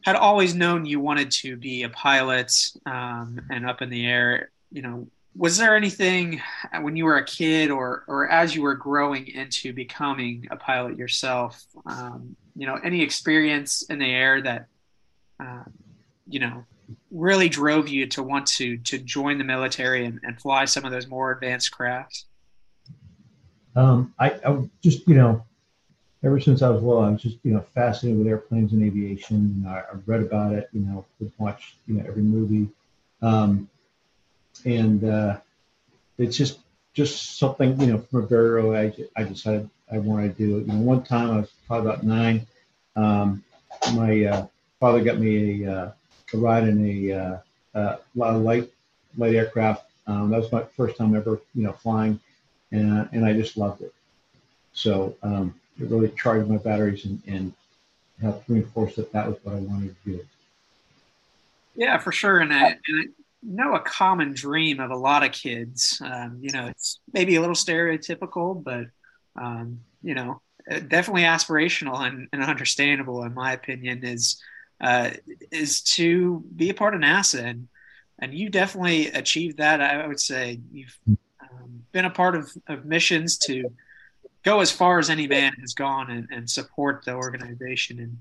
had 0.03 0.17
always 0.17 0.55
known 0.55 0.87
you 0.87 1.01
wanted 1.01 1.31
to 1.31 1.57
be 1.57 1.83
a 1.83 1.89
pilot 1.89 2.53
um, 2.87 3.41
and 3.51 3.69
up 3.69 3.83
in 3.83 3.91
the 3.91 4.07
air. 4.07 4.51
You 4.71 4.83
know, 4.83 5.09
was 5.37 5.57
there 5.57 5.77
anything 5.77 6.41
when 6.81 6.97
you 6.97 7.05
were 7.07 7.17
a 7.17 7.25
kid 7.25 7.71
or 7.71 8.05
or 8.07 8.29
as 8.29 8.55
you 8.55 8.63
were 8.63 8.75
growing 8.75 9.27
into 9.29 9.73
becoming 9.73 10.47
a 10.51 10.57
pilot 10.57 10.97
yourself 10.97 11.65
um, 11.87 12.37
you 12.59 12.67
know 12.67 12.77
any 12.85 13.03
experience 13.03 13.83
in 13.83 13.99
the 13.99 14.11
air 14.11 14.43
that 14.43 14.67
uh, 15.41 15.65
you 16.27 16.41
know 16.41 16.65
really 17.11 17.49
drove 17.49 17.89
you 17.89 18.07
to 18.07 18.23
want 18.23 18.47
to 18.47 18.77
to 18.79 18.99
join 18.99 19.39
the 19.39 19.45
military 19.45 20.05
and, 20.05 20.21
and 20.23 20.41
fly 20.41 20.65
some 20.65 20.85
of 20.85 20.91
those 20.91 21.07
more 21.07 21.31
advanced 21.31 21.71
crafts 21.71 22.27
um, 23.77 24.13
I, 24.19 24.31
I 24.45 24.69
just 24.83 25.07
you 25.09 25.15
know 25.15 25.45
ever 26.25 26.41
since 26.41 26.63
I 26.63 26.69
was 26.71 26.83
little, 26.83 27.03
I 27.03 27.11
was 27.11 27.23
just 27.23 27.39
you 27.45 27.53
know 27.53 27.65
fascinated 27.75 28.19
with 28.19 28.27
airplanes 28.27 28.73
and 28.73 28.83
aviation. 28.83 29.63
Know, 29.63 29.71
I, 29.71 29.79
I 29.79 29.97
read 30.07 30.23
about 30.23 30.53
it. 30.53 30.69
You 30.73 30.81
know, 30.81 31.05
watched 31.39 31.77
you 31.87 31.95
know 31.95 32.05
every 32.07 32.23
movie. 32.23 32.69
Um, 33.23 33.69
and 34.65 35.05
uh, 35.05 35.39
it's 36.19 36.37
just 36.37 36.59
just 36.99 37.39
something 37.39 37.81
you 37.81 37.87
know 37.87 37.99
from 37.99 38.25
a 38.25 38.27
very 38.27 38.49
early 38.51 38.77
age 38.77 39.01
I 39.17 39.23
decided 39.23 39.71
I 39.91 39.99
wanted 39.99 40.37
to 40.37 40.47
do 40.47 40.59
it. 40.59 40.67
You 40.67 40.73
know, 40.73 40.81
one 40.81 41.05
time 41.05 41.31
I 41.31 41.37
was 41.37 41.53
probably 41.69 41.91
about 41.91 42.03
nine. 42.03 42.45
Um, 42.97 43.45
my 43.95 44.25
uh, 44.25 44.47
father 44.81 45.05
got 45.05 45.19
me 45.19 45.65
a, 45.65 45.73
uh, 45.73 45.93
a 46.35 46.37
ride 46.37 46.65
in 46.65 46.79
a, 46.85 47.13
uh, 47.13 47.39
uh, 47.79 47.97
light 48.17 48.69
light 49.17 49.35
aircraft. 49.37 49.85
Um, 50.09 50.31
that 50.31 50.41
was 50.41 50.51
my 50.51 50.65
first 50.77 50.97
time 50.97 51.15
ever 51.15 51.41
you 51.55 51.63
know 51.63 51.73
flying, 51.73 52.19
and 52.73 53.09
and 53.13 53.25
I 53.25 53.33
just 53.33 53.57
loved 53.57 53.81
it. 53.83 53.95
So 54.73 55.15
um, 55.23 55.55
it 55.81 55.89
really 55.89 56.11
charged 56.11 56.49
my 56.51 56.57
batteries 56.57 57.05
and, 57.05 57.23
and 57.29 57.53
helped 58.21 58.49
reinforce 58.49 58.97
that 58.97 59.13
that 59.13 59.29
was 59.29 59.37
what 59.45 59.55
I 59.55 59.61
wanted 59.61 59.95
to 60.03 60.11
do. 60.11 60.27
Yeah, 61.77 61.99
for 61.99 62.11
sure. 62.11 62.41
And 62.41 62.53
I, 62.53 62.71
and 62.89 62.97
I, 63.03 63.05
know 63.43 63.75
a 63.75 63.81
common 63.81 64.35
dream 64.35 64.81
of 64.81 64.91
a 64.91 64.97
lot 64.97 65.25
of 65.25 65.33
kids. 65.33 66.01
Um, 66.05 66.39
you 66.41 66.51
know, 66.53 66.67
it's 66.67 67.01
maybe 67.13 67.37
a 67.37 67.41
little 67.41 67.55
stereotypical, 67.55 68.63
but 68.63 68.87
um, 69.41 69.81
you 70.03 70.15
know, 70.15 70.41
definitely 70.69 71.23
aspirational 71.23 72.07
and, 72.07 72.29
and, 72.33 72.43
understandable, 72.43 73.23
in 73.23 73.35
my 73.35 73.53
opinion, 73.53 74.05
is 74.05 74.43
uh, 74.81 75.11
is 75.51 75.83
to 75.83 76.45
be 76.55 76.71
a 76.71 76.75
part 76.75 76.95
of 76.95 77.01
NASA, 77.01 77.43
and 77.43 77.69
and 78.19 78.35
you 78.35 78.49
definitely 78.49 79.09
achieved 79.09 79.59
that. 79.59 79.81
I 79.81 80.07
would 80.07 80.21
say 80.21 80.61
you've 80.71 80.99
um, 81.09 81.85
been 81.93 82.05
a 82.05 82.11
part 82.11 82.37
of, 82.37 82.51
of 82.67 82.85
missions 82.85 83.39
to 83.39 83.73
go 84.45 84.61
as 84.61 84.71
far 84.71 84.99
as 84.99 85.11
any 85.11 85.27
man 85.27 85.53
has 85.61 85.75
gone 85.75 86.11
and, 86.11 86.29
and 86.31 86.49
support 86.49 87.05
the 87.05 87.15
organization 87.15 87.99
and 88.01 88.19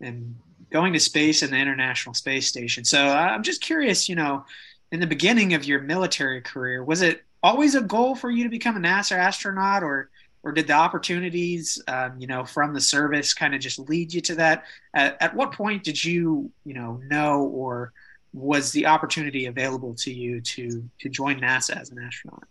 and 0.00 0.36
going 0.70 0.92
to 0.92 1.00
space 1.00 1.42
and 1.42 1.52
the 1.52 1.56
International 1.56 2.14
Space 2.14 2.46
Station. 2.46 2.84
So 2.84 3.06
uh, 3.06 3.12
I'm 3.12 3.42
just 3.42 3.60
curious, 3.60 4.08
you 4.08 4.16
know, 4.16 4.44
in 4.92 5.00
the 5.00 5.06
beginning 5.06 5.54
of 5.54 5.64
your 5.64 5.80
military 5.80 6.40
career, 6.40 6.84
was 6.84 7.02
it 7.02 7.22
always 7.42 7.74
a 7.74 7.80
goal 7.80 8.14
for 8.14 8.30
you 8.30 8.44
to 8.44 8.50
become 8.50 8.76
a 8.76 8.80
NASA 8.80 9.12
astronaut, 9.12 9.82
or 9.82 10.10
or 10.42 10.52
did 10.52 10.66
the 10.66 10.74
opportunities, 10.74 11.82
um, 11.88 12.16
you 12.18 12.26
know, 12.26 12.44
from 12.44 12.74
the 12.74 12.80
service 12.80 13.32
kind 13.32 13.54
of 13.54 13.60
just 13.60 13.78
lead 13.78 14.12
you 14.12 14.20
to 14.20 14.34
that? 14.34 14.64
At, 14.92 15.20
at 15.20 15.34
what 15.34 15.52
point 15.52 15.84
did 15.84 16.02
you, 16.04 16.50
you 16.64 16.74
know, 16.74 17.00
know 17.08 17.44
or 17.44 17.92
was 18.34 18.72
the 18.72 18.86
opportunity 18.86 19.46
available 19.46 19.94
to 19.94 20.12
you 20.12 20.40
to 20.40 20.88
to 21.00 21.08
join 21.08 21.40
NASA 21.40 21.80
as 21.80 21.90
an 21.90 21.98
astronaut? 21.98 22.44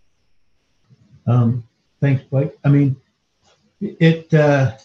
Um, 1.28 1.64
thanks, 2.02 2.24
Blake. 2.24 2.52
I 2.64 2.70
mean, 2.70 2.96
it. 3.80 4.34
Uh, 4.34 4.78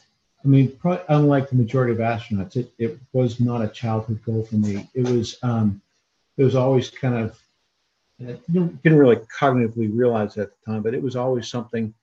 I 0.44 0.48
mean, 0.48 0.76
probably, 0.76 1.04
unlike 1.08 1.50
the 1.50 1.56
majority 1.56 1.92
of 1.92 1.98
astronauts, 1.98 2.56
it, 2.56 2.72
it 2.78 2.98
was 3.12 3.40
not 3.40 3.62
a 3.62 3.68
childhood 3.68 4.22
goal 4.24 4.44
for 4.44 4.56
me. 4.56 4.88
It 4.94 5.08
was 5.08 5.36
um, 5.42 5.82
it 6.36 6.44
was 6.44 6.54
always 6.54 6.90
kind 6.90 7.14
of 7.14 7.38
I 8.20 8.38
didn't 8.50 8.80
really 8.84 9.16
cognitively 9.16 9.90
realize 9.96 10.36
at 10.38 10.50
the 10.50 10.72
time, 10.72 10.82
but 10.82 10.94
it 10.94 11.02
was 11.02 11.16
always 11.16 11.48
something 11.48 11.94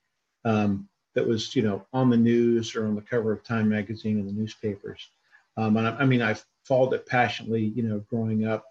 um, 0.46 0.88
that 1.13 1.27
was 1.27 1.56
you 1.56 1.62
know 1.62 1.86
on 1.94 2.10
the 2.10 2.18
news 2.18 2.75
or 2.75 2.86
on 2.86 2.96
the 2.96 3.01
cover 3.01 3.32
of 3.32 3.44
Time 3.44 3.70
magazine 3.70 4.20
and 4.20 4.27
the 4.27 4.34
newspapers. 4.34 5.10
Um, 5.58 5.77
and 5.77 5.88
I, 5.88 5.96
I, 5.98 6.06
mean, 6.06 6.22
I 6.22 6.36
followed 6.65 6.94
it 6.94 7.06
passionately, 7.06 7.63
you 7.63 7.84
know, 7.84 8.00
growing 8.10 8.46
up. 8.46 8.65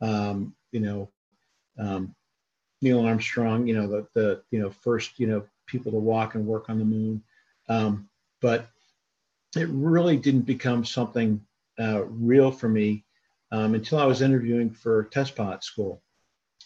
Um, 0.00 0.54
you 0.72 0.80
know, 0.80 1.08
um, 1.78 2.14
Neil 2.82 3.00
Armstrong, 3.04 3.66
you 3.66 3.74
know, 3.74 3.86
the 3.86 4.06
the 4.14 4.42
you 4.50 4.60
know 4.60 4.70
first 4.70 5.18
you 5.18 5.26
know 5.26 5.44
people 5.66 5.90
to 5.92 5.98
walk 5.98 6.34
and 6.34 6.46
work 6.46 6.68
on 6.68 6.78
the 6.78 6.84
moon, 6.84 7.22
um, 7.68 8.08
but 8.40 8.68
it 9.56 9.68
really 9.70 10.16
didn't 10.16 10.42
become 10.42 10.84
something 10.84 11.40
uh, 11.78 12.04
real 12.04 12.50
for 12.50 12.68
me 12.68 13.04
um, 13.52 13.74
until 13.74 13.98
I 13.98 14.06
was 14.06 14.22
interviewing 14.22 14.70
for 14.70 15.04
test 15.04 15.36
pilot 15.36 15.64
school. 15.64 16.02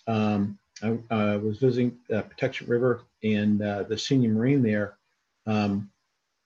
Um, 0.07 0.59
I 0.83 1.37
was 1.37 1.59
visiting 1.59 1.99
uh, 2.11 2.23
Patuxent 2.23 2.69
River, 2.69 3.03
and 3.23 3.61
uh, 3.61 3.83
the 3.83 3.99
senior 3.99 4.31
Marine 4.31 4.63
there 4.63 4.97
um, 5.47 5.91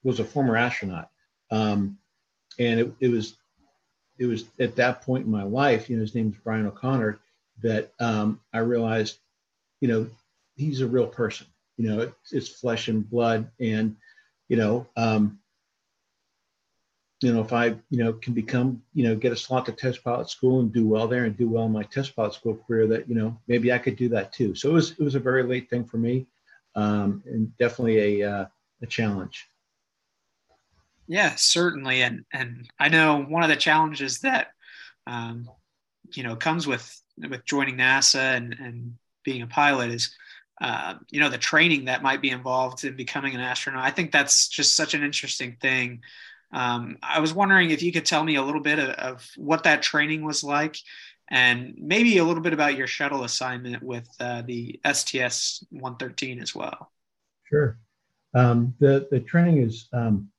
was 0.03 0.19
a 0.19 0.25
former 0.25 0.57
astronaut. 0.57 1.09
Um, 1.51 1.97
and 2.59 2.79
it, 2.81 2.93
it, 2.99 3.07
was 3.07 3.35
it 4.17 4.25
was 4.25 4.45
at 4.59 4.75
that 4.75 5.01
point 5.03 5.25
in 5.25 5.31
my 5.31 5.43
life, 5.43 5.89
you 5.89 5.95
know, 5.95 6.01
his 6.01 6.15
name 6.15 6.31
is 6.31 6.43
Bryan 6.43 6.67
O'Connor, 6.67 7.19
that 7.63 7.93
um, 7.99 8.41
I 8.53 8.59
realized, 8.59 9.19
you 9.79 9.87
know, 9.87 10.07
he's 10.55 10.81
a 10.81 10.87
real 10.87 11.07
person. 11.07 11.47
You 11.77 11.89
know, 11.89 11.99
it's, 12.01 12.33
it's 12.33 12.49
flesh 12.49 12.87
and 12.87 13.09
blood, 13.09 13.49
and 13.59 13.95
you 14.47 14.57
know, 14.57 14.87
um, 14.95 15.39
you 17.25 17.33
know, 17.33 17.41
if 17.41 17.51
I, 17.51 17.69
you 17.89 18.03
know, 18.03 18.13
can 18.13 18.35
become, 18.35 18.83
you 18.93 19.03
know, 19.03 19.15
get 19.15 19.31
a 19.31 19.35
slot 19.35 19.65
to 19.65 19.71
test 19.71 20.03
pilot 20.03 20.29
school 20.29 20.59
and 20.59 20.71
do 20.71 20.87
well 20.87 21.07
there 21.07 21.25
and 21.25 21.35
do 21.35 21.49
well 21.49 21.65
in 21.65 21.71
my 21.71 21.81
test 21.81 22.15
pilot 22.15 22.35
school 22.35 22.55
career, 22.67 22.85
that 22.85 23.09
you 23.09 23.15
know, 23.15 23.35
maybe 23.47 23.73
I 23.73 23.79
could 23.79 23.95
do 23.95 24.09
that 24.09 24.31
too. 24.31 24.53
So 24.53 24.69
it 24.69 24.73
was 24.73 24.91
it 24.91 24.99
was 24.99 25.15
a 25.15 25.19
very 25.19 25.41
late 25.41 25.67
thing 25.67 25.85
for 25.85 25.97
me, 25.97 26.27
um, 26.75 27.23
and 27.25 27.57
definitely 27.57 28.21
a 28.21 28.31
uh, 28.31 28.45
a 28.83 28.85
challenge. 28.85 29.47
Yeah, 31.07 31.33
certainly, 31.35 32.03
and 32.03 32.25
and 32.31 32.69
I 32.79 32.89
know 32.89 33.23
one 33.23 33.41
of 33.41 33.49
the 33.49 33.55
challenges 33.55 34.19
that, 34.19 34.49
um, 35.07 35.49
you 36.13 36.21
know, 36.21 36.35
comes 36.35 36.67
with 36.67 36.95
with 37.17 37.43
joining 37.43 37.77
NASA 37.77 38.37
and 38.37 38.55
and 38.59 38.93
being 39.23 39.41
a 39.41 39.47
pilot 39.47 39.89
is 39.89 40.15
uh, 40.61 40.93
you 41.09 41.19
know 41.19 41.29
the 41.29 41.39
training 41.39 41.85
that 41.85 42.03
might 42.03 42.21
be 42.21 42.29
involved 42.29 42.83
in 42.83 42.95
becoming 42.95 43.35
an 43.35 43.41
astronaut 43.41 43.83
i 43.83 43.91
think 43.91 44.09
that's 44.11 44.47
just 44.47 44.73
such 44.73 44.93
an 44.93 45.03
interesting 45.03 45.57
thing 45.59 46.01
um, 46.55 46.97
I 47.03 47.19
was 47.19 47.33
wondering 47.33 47.71
if 47.71 47.83
you 47.83 47.91
could 47.91 48.05
tell 48.05 48.23
me 48.23 48.35
a 48.35 48.41
little 48.41 48.61
bit 48.61 48.79
of, 48.79 48.89
of, 48.91 49.29
what 49.35 49.63
that 49.65 49.81
training 49.81 50.23
was 50.23 50.41
like 50.41 50.77
and 51.29 51.75
maybe 51.77 52.17
a 52.17 52.23
little 52.23 52.41
bit 52.41 52.53
about 52.53 52.77
your 52.77 52.87
shuttle 52.87 53.25
assignment 53.25 53.83
with 53.83 54.07
uh, 54.21 54.41
the 54.43 54.79
STS 54.89 55.65
113 55.71 56.39
as 56.41 56.55
well. 56.55 56.93
Sure. 57.43 57.77
Um, 58.33 58.73
the, 58.79 59.05
the 59.11 59.19
training 59.19 59.63
is, 59.63 59.89
um, 59.91 60.29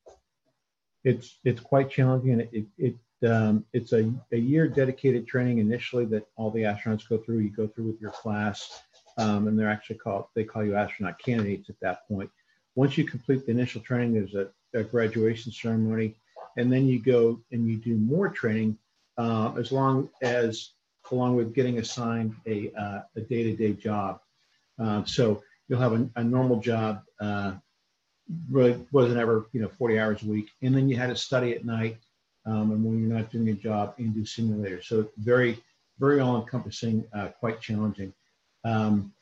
it's, 1.05 1.39
it's 1.45 1.61
quite 1.61 1.91
challenging 1.91 2.33
and 2.33 2.49
it, 2.51 2.67
it, 2.79 3.29
um, 3.29 3.67
it's 3.75 3.93
a, 3.93 4.11
a 4.33 4.39
year 4.39 4.69
dedicated 4.69 5.27
training 5.27 5.59
initially 5.59 6.07
that 6.07 6.27
all 6.37 6.51
the 6.51 6.63
astronauts 6.63 7.07
go 7.07 7.19
through. 7.19 7.41
You 7.41 7.51
go 7.51 7.67
through 7.67 7.89
with 7.89 8.01
your 8.01 8.13
class 8.13 8.81
um, 9.19 9.49
and 9.49 9.59
they're 9.59 9.71
actually 9.71 9.97
called, 9.97 10.27
they 10.35 10.45
call 10.45 10.65
you 10.65 10.77
astronaut 10.77 11.19
candidates 11.19 11.69
at 11.69 11.77
that 11.83 12.09
point. 12.09 12.31
Once 12.76 12.97
you 12.97 13.04
complete 13.04 13.45
the 13.45 13.50
initial 13.50 13.80
training, 13.80 14.14
there's 14.14 14.35
a 14.35 14.49
a 14.76 14.85
graduation 14.85 15.52
ceremony, 15.52 16.14
and 16.56 16.73
then 16.73 16.87
you 16.87 17.00
go 17.00 17.40
and 17.52 17.68
you 17.68 17.76
do 17.76 17.97
more 17.97 18.28
training 18.28 18.78
uh, 19.18 19.52
as 19.59 19.73
long 19.73 20.09
as 20.23 20.73
along 21.11 21.37
with 21.37 21.54
getting 21.54 21.78
assigned 21.78 22.35
a, 22.49 22.73
uh, 22.76 23.00
a 23.14 23.21
day-to-day 23.21 23.73
job. 23.75 24.18
Uh, 24.78 25.04
so 25.04 25.42
you'll 25.68 25.78
have 25.78 25.92
a, 25.92 26.09
a 26.16 26.25
normal 26.25 26.59
job, 26.61 27.02
uh, 27.21 27.52
really 28.50 28.85
wasn't 28.90 29.16
ever 29.16 29.47
you 29.52 29.61
know 29.61 29.71
40 29.78 29.99
hours 29.99 30.23
a 30.23 30.26
week, 30.26 30.50
and 30.62 30.75
then 30.76 30.88
you 30.88 30.97
had 30.97 31.09
to 31.09 31.16
study 31.16 31.54
at 31.54 31.64
night, 31.64 31.99
um, 32.45 32.73
and 32.73 32.85
when 32.85 32.99
you're 33.00 33.16
not 33.16 33.30
doing 33.30 33.47
your 33.47 33.56
job, 33.56 33.95
and 33.99 34.14
do 34.14 34.23
simulators. 34.23 34.85
So 34.85 35.09
very, 35.18 35.59
very 35.99 36.21
all-encompassing, 36.21 37.04
uh, 37.14 37.28
quite 37.40 37.61
challenging. 37.61 38.12
Um, 38.64 39.12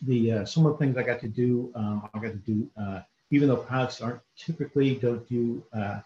the 0.00 0.32
uh, 0.32 0.44
some 0.44 0.66
of 0.66 0.72
the 0.72 0.78
things 0.78 0.96
I 0.96 1.02
got 1.02 1.20
to 1.20 1.28
do, 1.28 1.70
um, 1.74 2.08
I 2.14 2.18
got 2.18 2.32
to 2.32 2.36
do 2.36 2.68
even 3.30 3.48
though 3.48 3.56
pilots 3.56 4.00
aren't 4.00 4.20
typically 4.36 4.94
don't 4.94 5.26
do 5.28 5.62
uh, 5.72 6.00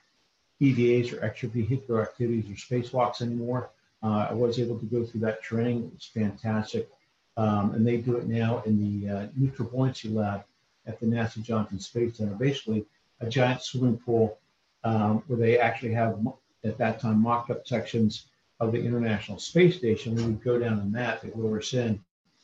EVAs 0.61 1.13
or 1.13 1.17
extravehicular 1.19 2.03
activities 2.03 2.51
or 2.51 2.55
spacewalks 2.55 3.23
anymore, 3.23 3.71
uh, 4.03 4.29
I 4.31 4.33
was 4.33 4.59
able 4.59 4.79
to 4.79 4.87
go 4.87 5.05
through 5.05 5.21
that 5.21 5.43
training. 5.43 5.91
It's 5.95 6.07
fantastic. 6.07 6.89
Um, 7.37 7.73
and 7.75 7.87
they 7.87 7.97
do 7.97 8.17
it 8.17 8.27
now 8.27 8.63
in 8.67 8.79
the 8.79 9.09
uh, 9.09 9.27
neutral 9.37 9.69
buoyancy 9.69 10.09
lab 10.09 10.45
at 10.87 11.01
the 11.01 11.07
NASA 11.07 11.43
Johnson 11.43 11.79
Space 11.79 12.17
Center, 12.17 12.35
basically 12.35 12.85
a 13.21 13.29
giant 13.29 13.63
swimming 13.63 13.99
pool 13.99 14.39
um, 14.85 15.23
where 15.29 15.39
they 15.39 15.59
actually 15.59 15.95
have, 15.95 16.19
at 16.65 16.77
that 16.79 17.01
time, 17.01 17.23
mock 17.23 17.49
up 17.51 17.67
sections 17.67 18.27
of 18.61 18.73
the 18.73 18.85
International 18.85 19.39
Space 19.39 19.77
Station. 19.77 20.17
We 20.17 20.25
would 20.25 20.43
go 20.43 20.59
down 20.59 20.81
in 20.81 20.93
that, 20.93 21.23
they 21.23 21.31
lure 21.35 21.59
us 21.59 21.73
in, 21.73 22.01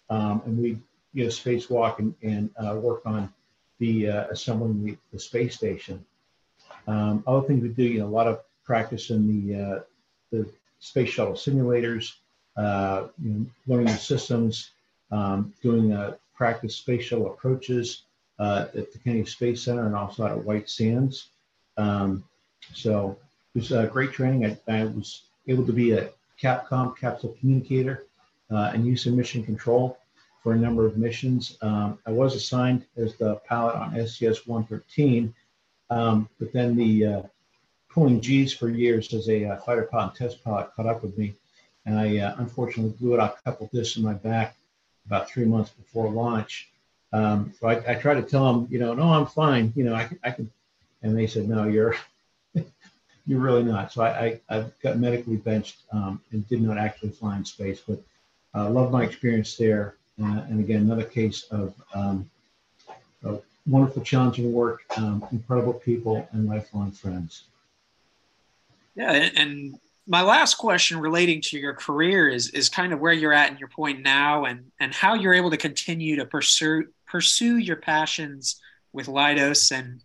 um, 0.08 0.42
and 0.46 0.56
we 0.56 0.78
you 1.12 1.24
know, 1.24 1.30
spacewalk 1.30 1.98
and, 1.98 2.14
and 2.22 2.50
uh, 2.56 2.74
work 2.76 3.02
on 3.06 3.32
the 3.78 4.08
uh, 4.08 4.26
assembling 4.28 4.84
the, 4.84 4.96
the, 5.12 5.18
space 5.18 5.54
station. 5.54 6.04
Um, 6.86 7.22
other 7.26 7.46
things 7.46 7.62
we 7.62 7.68
do, 7.68 7.84
you 7.84 8.00
know, 8.00 8.06
a 8.06 8.08
lot 8.08 8.26
of 8.26 8.40
practice 8.64 9.10
in 9.10 9.26
the 9.26 9.62
uh, 9.62 9.80
the 10.30 10.50
space 10.80 11.10
shuttle 11.10 11.34
simulators, 11.34 12.14
uh, 12.56 13.08
you 13.22 13.30
know, 13.30 13.46
learning 13.66 13.86
the 13.86 13.96
systems, 13.98 14.70
um, 15.10 15.52
doing 15.62 15.92
uh, 15.92 16.14
practice 16.34 16.76
space 16.76 17.04
shuttle 17.04 17.26
approaches 17.32 18.02
uh, 18.38 18.66
at 18.76 18.92
the 18.92 18.98
Kennedy 18.98 19.24
Space 19.24 19.62
Center 19.62 19.86
and 19.86 19.94
also 19.94 20.24
out 20.24 20.32
at 20.32 20.44
White 20.44 20.68
Sands. 20.68 21.28
Um, 21.76 22.24
so 22.74 23.16
it 23.54 23.58
was 23.60 23.72
a 23.72 23.86
great 23.86 24.12
training. 24.12 24.46
I, 24.46 24.72
I, 24.72 24.84
was 24.84 25.22
able 25.46 25.64
to 25.66 25.72
be 25.72 25.92
a 25.92 26.10
Capcom 26.40 26.96
capsule 26.96 27.36
communicator 27.40 28.04
uh, 28.50 28.70
and 28.74 28.86
use 28.86 29.06
of 29.06 29.14
mission 29.14 29.42
control 29.42 29.98
for 30.48 30.54
a 30.54 30.56
number 30.56 30.86
of 30.86 30.96
missions. 30.96 31.58
Um, 31.60 31.98
I 32.06 32.10
was 32.10 32.34
assigned 32.34 32.86
as 32.96 33.14
the 33.16 33.34
pilot 33.46 33.74
on 33.74 34.06
STS 34.06 34.46
113, 34.46 35.34
um, 35.90 36.26
but 36.38 36.54
then 36.54 36.74
the 36.74 37.04
uh, 37.04 37.22
pulling 37.90 38.22
G's 38.22 38.54
for 38.54 38.70
years 38.70 39.12
as 39.12 39.28
a 39.28 39.44
uh, 39.44 39.56
fighter 39.58 39.82
pilot 39.82 40.18
and 40.18 40.30
test 40.30 40.42
pilot 40.42 40.70
caught 40.74 40.86
up 40.86 41.02
with 41.02 41.18
me. 41.18 41.34
And 41.84 41.98
I 41.98 42.16
uh, 42.16 42.36
unfortunately 42.38 42.94
blew 42.98 43.12
it 43.12 43.20
out 43.20 43.36
a 43.38 43.42
couple 43.42 43.68
discs 43.74 43.98
in 43.98 44.02
my 44.02 44.14
back 44.14 44.56
about 45.04 45.28
three 45.28 45.44
months 45.44 45.68
before 45.68 46.10
launch. 46.10 46.70
Um, 47.12 47.52
so 47.60 47.68
I, 47.68 47.92
I 47.92 47.94
tried 47.96 48.14
to 48.14 48.22
tell 48.22 48.50
them, 48.50 48.68
you 48.70 48.78
know, 48.78 48.94
no, 48.94 49.02
I'm 49.02 49.26
fine. 49.26 49.74
You 49.76 49.84
know, 49.84 49.94
I, 49.94 50.08
I 50.24 50.30
can. 50.30 50.50
And 51.02 51.14
they 51.14 51.26
said, 51.26 51.46
no, 51.46 51.64
you're 51.68 51.94
you're 53.26 53.40
really 53.40 53.64
not. 53.64 53.92
So 53.92 54.00
I, 54.00 54.40
I, 54.48 54.56
I 54.56 54.64
got 54.82 54.98
medically 54.98 55.36
benched 55.36 55.76
um, 55.92 56.22
and 56.32 56.48
did 56.48 56.62
not 56.62 56.78
actually 56.78 57.10
fly 57.10 57.36
in 57.36 57.44
space, 57.44 57.82
but 57.86 58.00
uh, 58.54 58.70
loved 58.70 58.92
my 58.92 59.04
experience 59.04 59.54
there. 59.54 59.98
Uh, 60.20 60.44
and 60.48 60.60
again, 60.60 60.82
another 60.82 61.04
case 61.04 61.44
of, 61.50 61.74
um, 61.94 62.28
of 63.24 63.42
wonderful, 63.66 64.02
challenging 64.02 64.52
work, 64.52 64.80
um, 64.96 65.24
incredible 65.30 65.74
people, 65.74 66.28
and 66.32 66.48
lifelong 66.48 66.90
friends. 66.90 67.44
Yeah, 68.94 69.12
and 69.12 69.78
my 70.06 70.22
last 70.22 70.54
question 70.54 70.98
relating 70.98 71.40
to 71.42 71.58
your 71.58 71.74
career 71.74 72.28
is 72.28 72.50
is 72.50 72.68
kind 72.68 72.92
of 72.92 72.98
where 72.98 73.12
you're 73.12 73.32
at 73.32 73.50
and 73.50 73.60
your 73.60 73.68
point 73.68 74.00
now, 74.00 74.46
and 74.46 74.70
and 74.80 74.92
how 74.92 75.14
you're 75.14 75.34
able 75.34 75.50
to 75.50 75.56
continue 75.56 76.16
to 76.16 76.24
pursue 76.24 76.88
pursue 77.06 77.58
your 77.58 77.76
passions 77.76 78.60
with 78.92 79.06
Leidos, 79.06 79.70
and 79.70 80.00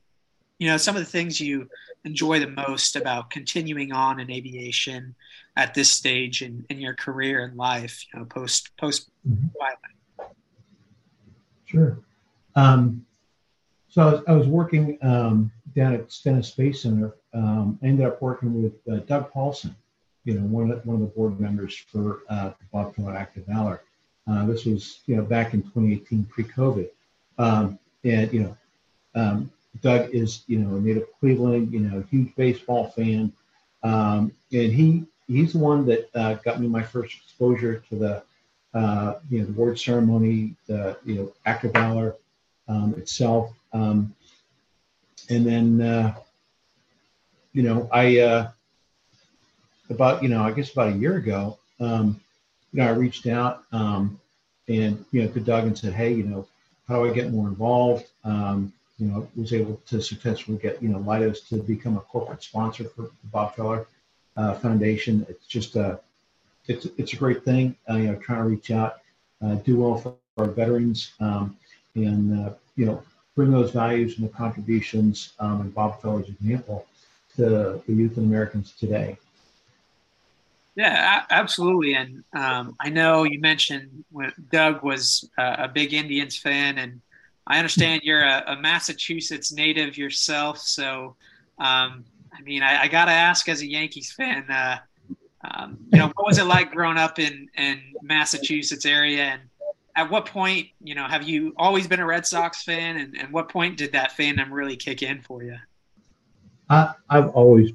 you 0.59 0.67
know 0.67 0.77
some 0.77 0.95
of 0.95 1.01
the 1.01 1.09
things 1.09 1.39
you 1.39 1.67
enjoy 2.05 2.39
the 2.39 2.47
most 2.47 2.95
about 2.95 3.29
continuing 3.29 3.93
on 3.93 4.19
in 4.19 4.29
aviation 4.29 5.15
at 5.55 5.73
this 5.73 5.89
stage 5.89 6.41
in, 6.41 6.65
in 6.69 6.79
your 6.79 6.93
career 6.93 7.45
and 7.45 7.55
life, 7.55 8.05
you 8.13 8.19
know, 8.19 8.25
post 8.25 8.75
post 8.77 9.09
mm-hmm. 9.27 9.47
Sure. 11.73 11.97
Um, 12.55 13.03
so 13.89 14.01
I 14.03 14.11
was, 14.11 14.23
I 14.27 14.31
was 14.33 14.47
working 14.47 14.99
um, 15.01 15.51
down 15.75 15.95
at 15.95 16.11
Stennis 16.11 16.49
Space 16.49 16.83
Center. 16.83 17.15
Um, 17.33 17.79
I 17.81 17.87
ended 17.87 18.05
up 18.05 18.21
working 18.21 18.61
with 18.61 18.73
uh, 18.91 19.03
Doug 19.07 19.31
Paulson, 19.31 19.75
you 20.23 20.35
know, 20.35 20.45
one 20.45 20.69
of 20.69 20.83
the, 20.83 20.87
one 20.87 20.95
of 20.95 21.01
the 21.01 21.07
board 21.07 21.39
members 21.39 21.75
for 21.75 22.21
uh, 22.29 22.51
Bob 22.71 22.95
Feller 22.95 23.15
Act 23.15 23.37
of 23.37 23.47
Valor. 23.47 23.81
Uh, 24.29 24.45
this 24.45 24.65
was, 24.65 24.99
you 25.07 25.15
know, 25.15 25.23
back 25.23 25.55
in 25.55 25.63
2018, 25.63 26.25
pre-COVID, 26.25 26.89
um, 27.39 27.79
and 28.03 28.31
you 28.31 28.41
know, 28.41 28.57
um, 29.15 29.51
Doug 29.81 30.13
is, 30.13 30.43
you 30.47 30.59
know, 30.59 30.77
a 30.77 30.79
native 30.79 31.07
Cleveland, 31.19 31.73
you 31.73 31.79
know, 31.79 32.03
huge 32.09 32.33
baseball 32.35 32.89
fan, 32.91 33.33
um, 33.81 34.31
and 34.53 34.71
he 34.71 35.03
he's 35.27 35.53
the 35.53 35.59
one 35.59 35.85
that 35.87 36.09
uh, 36.15 36.35
got 36.35 36.61
me 36.61 36.67
my 36.67 36.83
first 36.83 37.15
exposure 37.15 37.83
to 37.89 37.95
the, 37.95 38.23
uh, 38.73 39.15
you 39.29 39.39
know, 39.39 39.45
the 39.45 39.51
award 39.51 39.79
ceremony, 39.79 40.55
the 40.67 40.97
you 41.05 41.15
know, 41.15 41.33
Act 41.45 41.65
of 41.65 41.73
Valor 41.73 42.15
um, 42.67 42.95
itself, 42.97 43.51
um, 43.73 44.13
and 45.29 45.45
then, 45.45 45.81
uh, 45.81 46.15
you 47.53 47.63
know, 47.63 47.87
I 47.91 48.19
uh, 48.19 48.51
about 49.89 50.23
you 50.23 50.29
know, 50.29 50.43
I 50.43 50.51
guess 50.51 50.71
about 50.71 50.93
a 50.93 50.95
year 50.95 51.17
ago, 51.17 51.57
um, 51.79 52.19
you 52.71 52.81
know, 52.81 52.87
I 52.87 52.91
reached 52.91 53.27
out 53.27 53.63
um, 53.71 54.19
and 54.67 55.03
you 55.11 55.21
know 55.21 55.27
to 55.29 55.39
Doug 55.39 55.65
and 55.65 55.77
said, 55.77 55.93
hey, 55.93 56.13
you 56.13 56.23
know, 56.23 56.47
how 56.87 57.03
do 57.03 57.09
I 57.09 57.13
get 57.13 57.31
more 57.31 57.47
involved? 57.47 58.05
Um, 58.23 58.73
you 58.97 59.07
know, 59.07 59.27
was 59.35 59.53
able 59.53 59.81
to 59.87 60.01
successfully 60.01 60.57
get 60.57 60.81
you 60.81 60.89
know 60.89 60.99
Leidos 60.99 61.47
to 61.49 61.57
become 61.57 61.97
a 61.97 62.01
corporate 62.01 62.43
sponsor 62.43 62.85
for 62.85 63.03
the 63.03 63.11
Bob 63.31 63.55
Feller 63.55 63.87
uh, 64.37 64.53
Foundation. 64.55 65.25
It's 65.29 65.45
just 65.45 65.75
a 65.75 65.99
it's 66.67 66.87
it's 66.97 67.13
a 67.13 67.15
great 67.15 67.43
thing. 67.43 67.75
Uh, 67.89 67.95
you 67.97 68.07
know, 68.07 68.15
trying 68.15 68.39
to 68.39 68.45
reach 68.45 68.71
out, 68.71 68.99
uh, 69.43 69.55
do 69.55 69.77
well 69.77 69.97
for 69.97 70.15
our 70.37 70.47
veterans, 70.47 71.13
um, 71.19 71.57
and 71.95 72.47
uh, 72.47 72.53
you 72.75 72.85
know, 72.85 73.03
bring 73.35 73.51
those 73.51 73.71
values 73.71 74.17
and 74.17 74.27
the 74.27 74.31
contributions 74.31 75.33
um, 75.39 75.61
and 75.61 75.73
Bob 75.73 76.01
Feller's 76.01 76.29
example 76.29 76.85
to 77.35 77.81
the 77.85 77.93
youth 77.93 78.17
and 78.17 78.27
Americans 78.27 78.73
today. 78.79 79.17
Yeah, 80.75 81.23
absolutely. 81.29 81.93
And 81.93 82.23
um, 82.33 82.75
I 82.79 82.89
know 82.89 83.23
you 83.23 83.39
mentioned 83.39 84.03
Doug 84.51 84.81
was 84.81 85.29
a 85.37 85.67
big 85.67 85.93
Indians 85.93 86.35
fan, 86.35 86.79
and 86.79 86.99
I 87.45 87.59
understand 87.59 88.01
you're 88.03 88.23
a, 88.23 88.43
a 88.47 88.55
Massachusetts 88.55 89.51
native 89.51 89.97
yourself. 89.97 90.57
So, 90.59 91.15
um, 91.59 92.05
I 92.33 92.41
mean, 92.43 92.63
I, 92.63 92.83
I 92.83 92.87
got 92.87 93.05
to 93.05 93.11
ask 93.11 93.47
as 93.49 93.61
a 93.61 93.67
Yankees 93.67 94.11
fan, 94.11 94.49
uh, 94.49 94.79
um, 95.43 95.77
you 95.91 95.99
know, 95.99 96.11
what 96.15 96.25
was 96.25 96.37
it 96.37 96.45
like 96.45 96.71
growing 96.71 96.97
up 96.97 97.19
in, 97.19 97.49
in 97.57 97.81
Massachusetts 98.01 98.85
area? 98.85 99.23
And 99.23 99.41
at 99.95 100.09
what 100.09 100.25
point, 100.25 100.67
you 100.81 100.95
know, 100.95 101.07
have 101.07 101.23
you 101.23 101.53
always 101.57 101.87
been 101.87 101.99
a 101.99 102.05
Red 102.05 102.25
Sox 102.25 102.63
fan? 102.63 102.97
And, 102.97 103.17
and 103.17 103.31
what 103.31 103.49
point 103.49 103.77
did 103.77 103.91
that 103.91 104.11
fandom 104.11 104.51
really 104.51 104.75
kick 104.75 105.03
in 105.03 105.21
for 105.21 105.43
you? 105.43 105.57
I, 106.69 106.93
I've 107.09 107.29
always, 107.29 107.71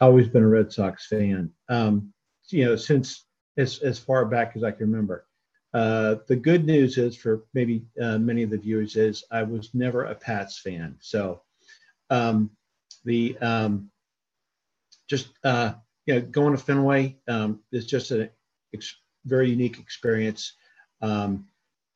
always 0.00 0.28
been 0.28 0.42
a 0.42 0.48
Red 0.48 0.72
Sox 0.72 1.06
fan. 1.06 1.50
Um, 1.68 2.12
you 2.48 2.64
know, 2.64 2.76
since 2.76 3.24
as, 3.56 3.78
as 3.80 3.98
far 3.98 4.24
back 4.24 4.52
as 4.56 4.64
I 4.64 4.70
can 4.70 4.90
remember. 4.90 5.26
Uh, 5.72 6.16
the 6.28 6.36
good 6.36 6.64
news 6.64 6.98
is 6.98 7.16
for 7.16 7.44
maybe 7.52 7.84
uh, 8.00 8.16
many 8.18 8.44
of 8.44 8.50
the 8.50 8.58
viewers 8.58 8.96
is 8.96 9.24
I 9.32 9.42
was 9.42 9.74
never 9.74 10.04
a 10.04 10.14
Pats 10.14 10.60
fan. 10.60 10.96
So 11.00 11.42
um, 12.10 12.50
the 13.04 13.36
um, 13.40 13.90
just 15.08 15.30
uh, 15.42 15.74
you 16.06 16.14
know 16.14 16.20
going 16.20 16.56
to 16.56 16.62
Fenway 16.62 17.16
um, 17.28 17.60
is 17.72 17.86
just 17.86 18.10
a 18.10 18.30
ex- 18.74 18.96
very 19.24 19.50
unique 19.50 19.78
experience, 19.78 20.54
um, 21.02 21.46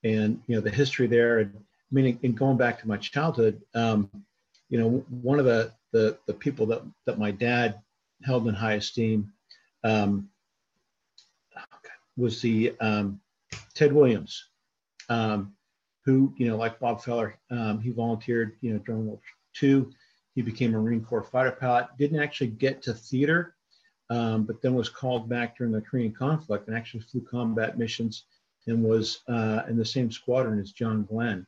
and 0.04 0.40
you 0.46 0.56
know 0.56 0.60
the 0.60 0.70
history 0.70 1.06
there. 1.06 1.40
And 1.40 1.52
I 1.54 1.94
mean, 1.94 2.18
in 2.22 2.34
going 2.34 2.56
back 2.56 2.80
to 2.80 2.88
my 2.88 2.96
childhood, 2.96 3.60
um, 3.74 4.10
you 4.68 4.78
know, 4.78 5.04
one 5.22 5.38
of 5.38 5.44
the 5.44 5.72
the 5.92 6.18
the 6.26 6.34
people 6.34 6.66
that 6.66 6.82
that 7.06 7.18
my 7.18 7.30
dad 7.30 7.80
held 8.24 8.48
in 8.48 8.54
high 8.54 8.74
esteem 8.74 9.32
um, 9.84 10.28
was 12.16 12.40
the 12.40 12.74
um, 12.80 13.20
Ted 13.74 13.92
Williams, 13.92 14.48
um, 15.08 15.54
who, 16.04 16.34
you 16.36 16.48
know, 16.48 16.56
like 16.56 16.80
Bob 16.80 17.02
Feller, 17.02 17.38
um, 17.50 17.80
he 17.80 17.90
volunteered, 17.90 18.56
you 18.60 18.72
know, 18.72 18.78
during 18.80 19.06
World 19.06 19.20
War 19.62 19.62
II. 19.62 19.86
He 20.34 20.42
became 20.42 20.74
a 20.74 20.78
Marine 20.78 21.04
Corps 21.04 21.22
fighter 21.22 21.52
pilot, 21.52 21.86
didn't 21.98 22.20
actually 22.20 22.48
get 22.48 22.82
to 22.82 22.94
theater, 22.94 23.54
um, 24.10 24.44
but 24.44 24.62
then 24.62 24.74
was 24.74 24.88
called 24.88 25.28
back 25.28 25.56
during 25.56 25.72
the 25.72 25.80
Korean 25.80 26.12
conflict 26.12 26.68
and 26.68 26.76
actually 26.76 27.00
flew 27.00 27.20
combat 27.20 27.78
missions 27.78 28.24
and 28.66 28.82
was 28.82 29.20
uh, 29.28 29.62
in 29.68 29.76
the 29.76 29.84
same 29.84 30.10
squadron 30.10 30.60
as 30.60 30.72
John 30.72 31.04
Glenn. 31.04 31.46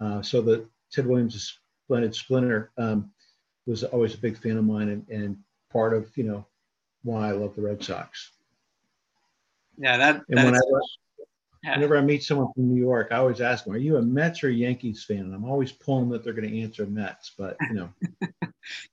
Uh, 0.00 0.22
so 0.22 0.40
the 0.40 0.68
Ted 0.90 1.06
Williams' 1.06 1.58
splendid 1.84 2.14
splinter 2.14 2.70
um, 2.78 3.10
was 3.66 3.84
always 3.84 4.14
a 4.14 4.18
big 4.18 4.38
fan 4.38 4.56
of 4.56 4.64
mine 4.64 4.88
and, 4.88 5.08
and 5.08 5.38
part 5.72 5.94
of, 5.94 6.10
you 6.16 6.24
know, 6.24 6.44
why 7.02 7.28
I 7.28 7.32
love 7.32 7.54
the 7.54 7.62
Red 7.62 7.82
Sox. 7.82 8.32
Yeah, 9.78 9.96
that. 9.96 10.22
And 10.28 10.44
when 10.44 10.54
I, 10.54 10.60
whenever 11.74 11.98
I 11.98 12.00
meet 12.00 12.22
someone 12.22 12.52
from 12.54 12.72
New 12.72 12.80
York, 12.80 13.08
I 13.10 13.16
always 13.16 13.40
ask 13.40 13.64
them, 13.64 13.74
"Are 13.74 13.78
you 13.78 13.96
a 13.96 14.02
Mets 14.02 14.42
or 14.42 14.50
Yankees 14.50 15.04
fan?" 15.04 15.20
And 15.20 15.34
I'm 15.34 15.44
always 15.44 15.72
pulling 15.72 16.08
that 16.10 16.24
they're 16.24 16.32
going 16.32 16.50
to 16.50 16.62
answer 16.62 16.86
Mets, 16.86 17.32
but 17.36 17.56
you 17.68 17.74
know, 17.74 17.90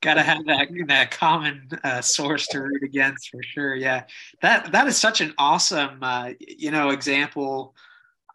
got 0.02 0.16
to 0.16 0.24
have 0.24 0.46
that 0.46 0.68
that 0.88 1.12
common 1.12 1.70
uh, 1.84 2.02
source 2.02 2.48
to 2.48 2.62
root 2.62 2.84
against 2.84 3.30
for 3.30 3.42
sure. 3.44 3.76
Yeah, 3.76 4.04
that 4.42 4.72
that 4.72 4.88
is 4.88 4.98
such 4.98 5.22
an 5.22 5.34
awesome, 5.38 6.00
uh, 6.02 6.32
you 6.40 6.72
know, 6.72 6.90
example. 6.90 7.76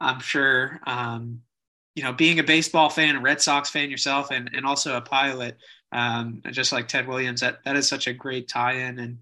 I'm 0.01 0.21
sure. 0.21 0.81
Um, 0.87 1.43
you 1.95 2.05
know, 2.05 2.13
being 2.13 2.39
a 2.39 2.45
baseball 2.45 2.91
fan, 2.91 3.17
a 3.17 3.21
Red 3.21 3.41
Sox 3.41 3.71
fan 3.71 3.91
yourself, 3.91 4.31
and 4.31 4.51
and 4.55 4.65
also 4.65 4.97
a 4.97 5.01
pilot, 5.01 5.57
um, 5.93 6.43
just 6.51 6.73
like 6.73 6.89
Ted 6.89 7.09
Williams, 7.09 7.41
that 7.41 7.65
that 7.65 7.77
is 7.77 7.89
such 7.89 8.07
a 8.07 8.13
great 8.13 8.49
tie-in 8.49 8.99
and 8.99 9.19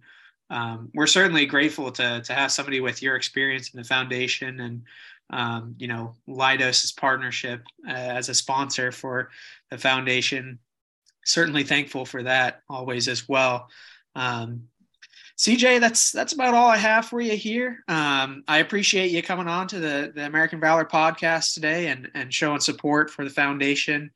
um, 0.50 0.90
we're 0.94 1.06
certainly 1.06 1.46
grateful 1.46 1.90
to 1.92 2.20
to 2.22 2.32
have 2.32 2.52
somebody 2.52 2.80
with 2.80 3.02
your 3.02 3.16
experience 3.16 3.70
in 3.70 3.78
the 3.78 3.84
foundation 3.84 4.60
and 4.60 4.82
um, 5.30 5.74
you 5.78 5.88
know 5.88 6.14
Leidos's 6.26 6.92
partnership 6.92 7.62
uh, 7.88 7.92
as 7.92 8.28
a 8.28 8.34
sponsor 8.34 8.92
for 8.92 9.30
the 9.70 9.78
foundation. 9.78 10.58
Certainly 11.26 11.64
thankful 11.64 12.06
for 12.06 12.22
that 12.22 12.62
always 12.68 13.08
as 13.08 13.28
well. 13.28 13.68
Um, 14.14 14.68
CJ, 15.36 15.80
that's 15.80 16.12
that's 16.12 16.32
about 16.32 16.54
all 16.54 16.68
I 16.68 16.78
have 16.78 17.06
for 17.06 17.20
you 17.20 17.36
here. 17.36 17.84
Um, 17.88 18.44
I 18.48 18.58
appreciate 18.58 19.10
you 19.10 19.22
coming 19.22 19.48
on 19.48 19.68
to 19.68 19.78
the, 19.78 20.12
the 20.14 20.24
American 20.24 20.60
Valor 20.60 20.86
podcast 20.86 21.52
today 21.52 21.88
and, 21.88 22.10
and 22.14 22.32
showing 22.32 22.60
support 22.60 23.10
for 23.10 23.24
the 23.24 23.30
foundation. 23.30 24.12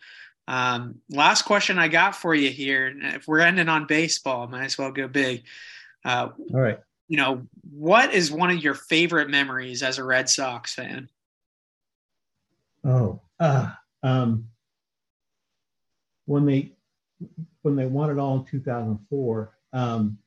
Um, 0.49 1.01
last 1.11 1.43
question 1.43 1.79
I 1.79 1.89
got 1.89 2.17
for 2.17 2.35
you 2.35 2.49
here. 2.49 2.87
and 2.87 3.03
If 3.05 3.29
we're 3.29 3.41
ending 3.41 3.69
on 3.69 3.87
baseball, 3.87 4.47
might 4.47 4.65
as 4.65 4.79
well 4.79 4.93
go 4.93 5.09
big. 5.09 5.43
Uh, 6.05 6.29
All 6.55 6.61
right. 6.61 6.79
You 7.09 7.17
know, 7.17 7.47
what 7.71 8.15
is 8.15 8.33
one 8.33 8.51
of 8.51 8.63
your 8.63 8.75
favorite 8.75 9.29
memories 9.29 9.83
as 9.83 9.99
a 9.99 10.05
Red 10.05 10.31
Sox 10.31 10.75
fan? 10.75 11.09
Oh, 12.85 13.21
uh, 13.39 13.73
um, 14.03 14.47
when 16.25 16.47
they 16.47 16.73
when 17.63 17.77
they 17.77 17.87
won 17.87 18.11
it 18.11 18.19
all 18.19 18.39
in 18.39 18.45
2004, 18.45 19.51
um, 19.73 20.19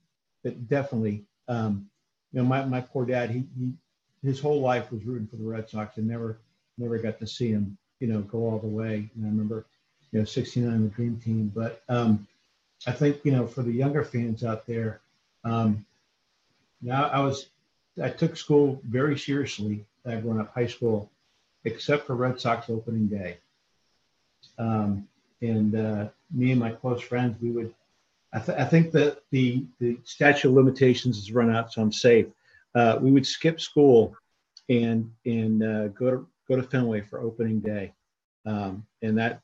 it 0.43 0.67
definitely, 0.69 1.23
um, 1.47 1.89
you 2.31 2.41
know, 2.41 2.47
my, 2.47 2.63
my 2.65 2.81
poor 2.81 3.05
dad, 3.05 3.29
he, 3.29 3.45
he 3.57 3.73
his 4.23 4.39
whole 4.39 4.61
life 4.61 4.91
was 4.91 5.03
rooting 5.03 5.27
for 5.27 5.35
the 5.35 5.43
Red 5.43 5.69
Sox 5.69 5.97
and 5.97 6.07
never 6.07 6.39
never 6.77 6.97
got 6.97 7.19
to 7.19 7.27
see 7.27 7.49
him, 7.49 7.77
you 7.99 8.07
know, 8.07 8.21
go 8.21 8.39
all 8.39 8.59
the 8.59 8.67
way. 8.67 9.09
And 9.15 9.25
I 9.25 9.29
remember, 9.29 9.65
you 10.11 10.19
know, 10.19 10.25
69 10.25 10.83
the 10.83 10.89
Dream 10.89 11.19
Team. 11.19 11.51
But 11.53 11.83
um, 11.89 12.27
I 12.87 12.91
think, 12.91 13.19
you 13.23 13.31
know, 13.31 13.45
for 13.45 13.61
the 13.61 13.71
younger 13.71 14.03
fans 14.03 14.43
out 14.43 14.65
there, 14.65 15.01
um, 15.43 15.85
now 16.81 17.09
I 17.09 17.19
was, 17.19 17.47
I 18.01 18.09
took 18.09 18.35
school 18.35 18.81
very 18.85 19.17
seriously. 19.19 19.85
Growing 20.05 20.41
up 20.41 20.53
high 20.53 20.67
school, 20.67 21.09
except 21.63 22.05
for 22.05 22.15
Red 22.15 22.37
Sox 22.37 22.69
opening 22.69 23.07
day. 23.07 23.37
Um, 24.57 25.07
and 25.43 25.75
uh, 25.75 26.07
me 26.33 26.51
and 26.51 26.59
my 26.59 26.71
close 26.71 27.01
friends, 27.01 27.35
we 27.41 27.51
would, 27.51 27.73
I, 28.33 28.39
th- 28.39 28.57
I, 28.57 28.65
think 28.65 28.91
that 28.93 29.19
the, 29.29 29.65
the 29.79 29.99
statute 30.03 30.47
of 30.47 30.55
limitations 30.55 31.17
has 31.17 31.31
run 31.31 31.53
out, 31.53 31.73
so 31.73 31.81
I'm 31.81 31.91
safe. 31.91 32.27
Uh, 32.73 32.97
we 32.99 33.11
would 33.11 33.27
skip 33.27 33.59
school 33.61 34.15
and 34.69 35.11
and 35.25 35.61
uh, 35.61 35.87
go 35.89 36.09
to 36.09 36.27
go 36.47 36.55
to 36.55 36.63
Fenway 36.63 37.01
for 37.01 37.19
opening 37.19 37.59
day, 37.59 37.93
um, 38.45 38.85
and 39.01 39.17
that 39.17 39.41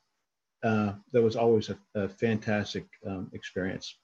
uh, 0.64 0.94
that 1.12 1.22
was 1.22 1.36
always 1.36 1.70
a, 1.70 1.78
a 1.94 2.10
fantastic 2.10 2.86
um, 3.06 3.30
experience. 3.34 3.96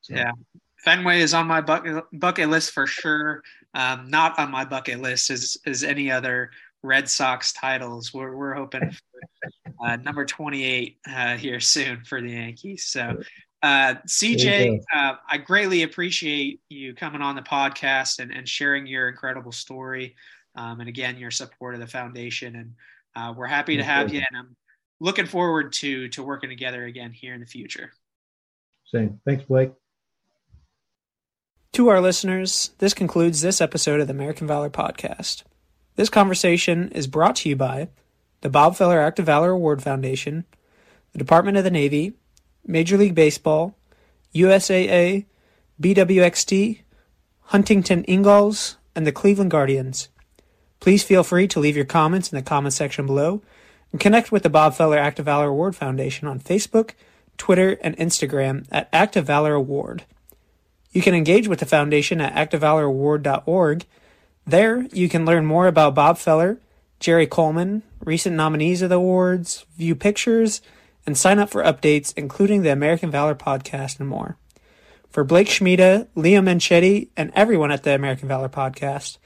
So. 0.00 0.14
Yeah, 0.14 0.30
Fenway 0.78 1.20
is 1.20 1.34
on 1.34 1.46
my 1.46 1.60
bucket 1.60 2.04
bucket 2.12 2.48
list 2.48 2.70
for 2.70 2.86
sure. 2.86 3.42
Um, 3.74 4.08
not 4.08 4.38
on 4.38 4.50
my 4.50 4.64
bucket 4.64 5.00
list 5.00 5.30
is 5.30 5.58
is 5.66 5.84
any 5.84 6.10
other 6.10 6.50
Red 6.86 7.08
Sox 7.08 7.52
titles. 7.52 8.14
We're 8.14 8.36
we're 8.36 8.54
hoping 8.54 8.90
for 8.90 9.84
uh, 9.84 9.96
number 9.96 10.24
twenty 10.24 10.64
eight 10.64 10.98
uh, 11.10 11.36
here 11.36 11.60
soon 11.60 12.04
for 12.04 12.20
the 12.22 12.30
Yankees. 12.30 12.84
So, 12.84 13.20
uh, 13.62 13.96
CJ, 14.06 14.80
uh, 14.94 15.14
I 15.28 15.38
greatly 15.38 15.82
appreciate 15.82 16.60
you 16.68 16.94
coming 16.94 17.22
on 17.22 17.34
the 17.34 17.42
podcast 17.42 18.20
and, 18.20 18.32
and 18.32 18.48
sharing 18.48 18.86
your 18.86 19.08
incredible 19.08 19.52
story, 19.52 20.14
um, 20.54 20.80
and 20.80 20.88
again 20.88 21.18
your 21.18 21.32
support 21.32 21.74
of 21.74 21.80
the 21.80 21.86
foundation. 21.86 22.54
And 22.56 22.74
uh, 23.16 23.34
we're 23.36 23.46
happy 23.46 23.76
to 23.76 23.84
have 23.84 24.14
you. 24.14 24.20
And 24.20 24.38
I'm 24.38 24.56
looking 25.00 25.26
forward 25.26 25.72
to 25.74 26.08
to 26.10 26.22
working 26.22 26.50
together 26.50 26.84
again 26.84 27.12
here 27.12 27.34
in 27.34 27.40
the 27.40 27.46
future. 27.46 27.92
Same. 28.84 29.20
Thanks, 29.24 29.44
Blake. 29.44 29.72
To 31.72 31.88
our 31.88 32.00
listeners, 32.00 32.70
this 32.78 32.94
concludes 32.94 33.42
this 33.42 33.60
episode 33.60 34.00
of 34.00 34.06
the 34.06 34.14
American 34.14 34.46
Valor 34.46 34.70
Podcast. 34.70 35.42
This 35.96 36.10
conversation 36.10 36.90
is 36.92 37.06
brought 37.06 37.36
to 37.36 37.48
you 37.48 37.56
by 37.56 37.88
the 38.42 38.50
Bob 38.50 38.76
Feller 38.76 39.00
Act 39.00 39.18
of 39.18 39.26
Valor 39.26 39.50
Award 39.50 39.82
Foundation, 39.82 40.44
the 41.12 41.18
Department 41.18 41.56
of 41.56 41.64
the 41.64 41.70
Navy, 41.70 42.12
Major 42.66 42.98
League 42.98 43.14
Baseball, 43.14 43.74
USAA, 44.34 45.24
BWXT, 45.80 46.80
Huntington 47.44 48.04
Ingalls, 48.06 48.76
and 48.94 49.06
the 49.06 49.12
Cleveland 49.12 49.50
Guardians. 49.50 50.10
Please 50.80 51.02
feel 51.02 51.24
free 51.24 51.48
to 51.48 51.60
leave 51.60 51.76
your 51.76 51.86
comments 51.86 52.30
in 52.30 52.36
the 52.36 52.42
comment 52.42 52.74
section 52.74 53.06
below 53.06 53.40
and 53.90 54.00
connect 54.00 54.30
with 54.30 54.42
the 54.42 54.50
Bob 54.50 54.74
Feller 54.74 54.98
Act 54.98 55.18
of 55.18 55.24
Valor 55.24 55.48
Award 55.48 55.74
Foundation 55.74 56.28
on 56.28 56.40
Facebook, 56.40 56.90
Twitter, 57.38 57.78
and 57.80 57.96
Instagram 57.96 58.66
at 58.70 58.90
Act 58.92 59.16
of 59.16 59.26
Valor 59.26 59.54
Award. 59.54 60.04
You 60.92 61.00
can 61.00 61.14
engage 61.14 61.48
with 61.48 61.60
the 61.60 61.66
foundation 61.66 62.20
at 62.20 62.34
actofvaloraward.org. 62.34 63.86
There, 64.46 64.82
you 64.92 65.08
can 65.08 65.24
learn 65.24 65.44
more 65.44 65.66
about 65.66 65.96
Bob 65.96 66.18
Feller, 66.18 66.60
Jerry 67.00 67.26
Coleman, 67.26 67.82
recent 68.04 68.36
nominees 68.36 68.80
of 68.80 68.90
the 68.90 68.94
awards, 68.94 69.66
view 69.76 69.96
pictures, 69.96 70.62
and 71.04 71.18
sign 71.18 71.40
up 71.40 71.50
for 71.50 71.64
updates, 71.64 72.14
including 72.16 72.62
the 72.62 72.70
American 72.70 73.10
Valor 73.10 73.34
podcast 73.34 73.98
and 73.98 74.08
more. 74.08 74.36
For 75.10 75.24
Blake 75.24 75.48
Schmida, 75.48 76.06
Leo 76.14 76.40
Manchetti, 76.40 77.08
and 77.16 77.32
everyone 77.34 77.72
at 77.72 77.82
the 77.82 77.94
American 77.94 78.28
Valor 78.28 78.48
podcast, 78.48 79.18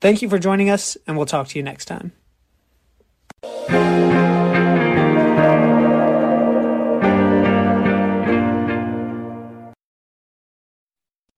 thank 0.00 0.22
you 0.22 0.28
for 0.30 0.38
joining 0.38 0.70
us, 0.70 0.96
and 1.06 1.18
we'll 1.18 1.26
talk 1.26 1.48
to 1.48 1.58
you 1.58 1.62
next 1.62 1.84
time. 1.84 2.12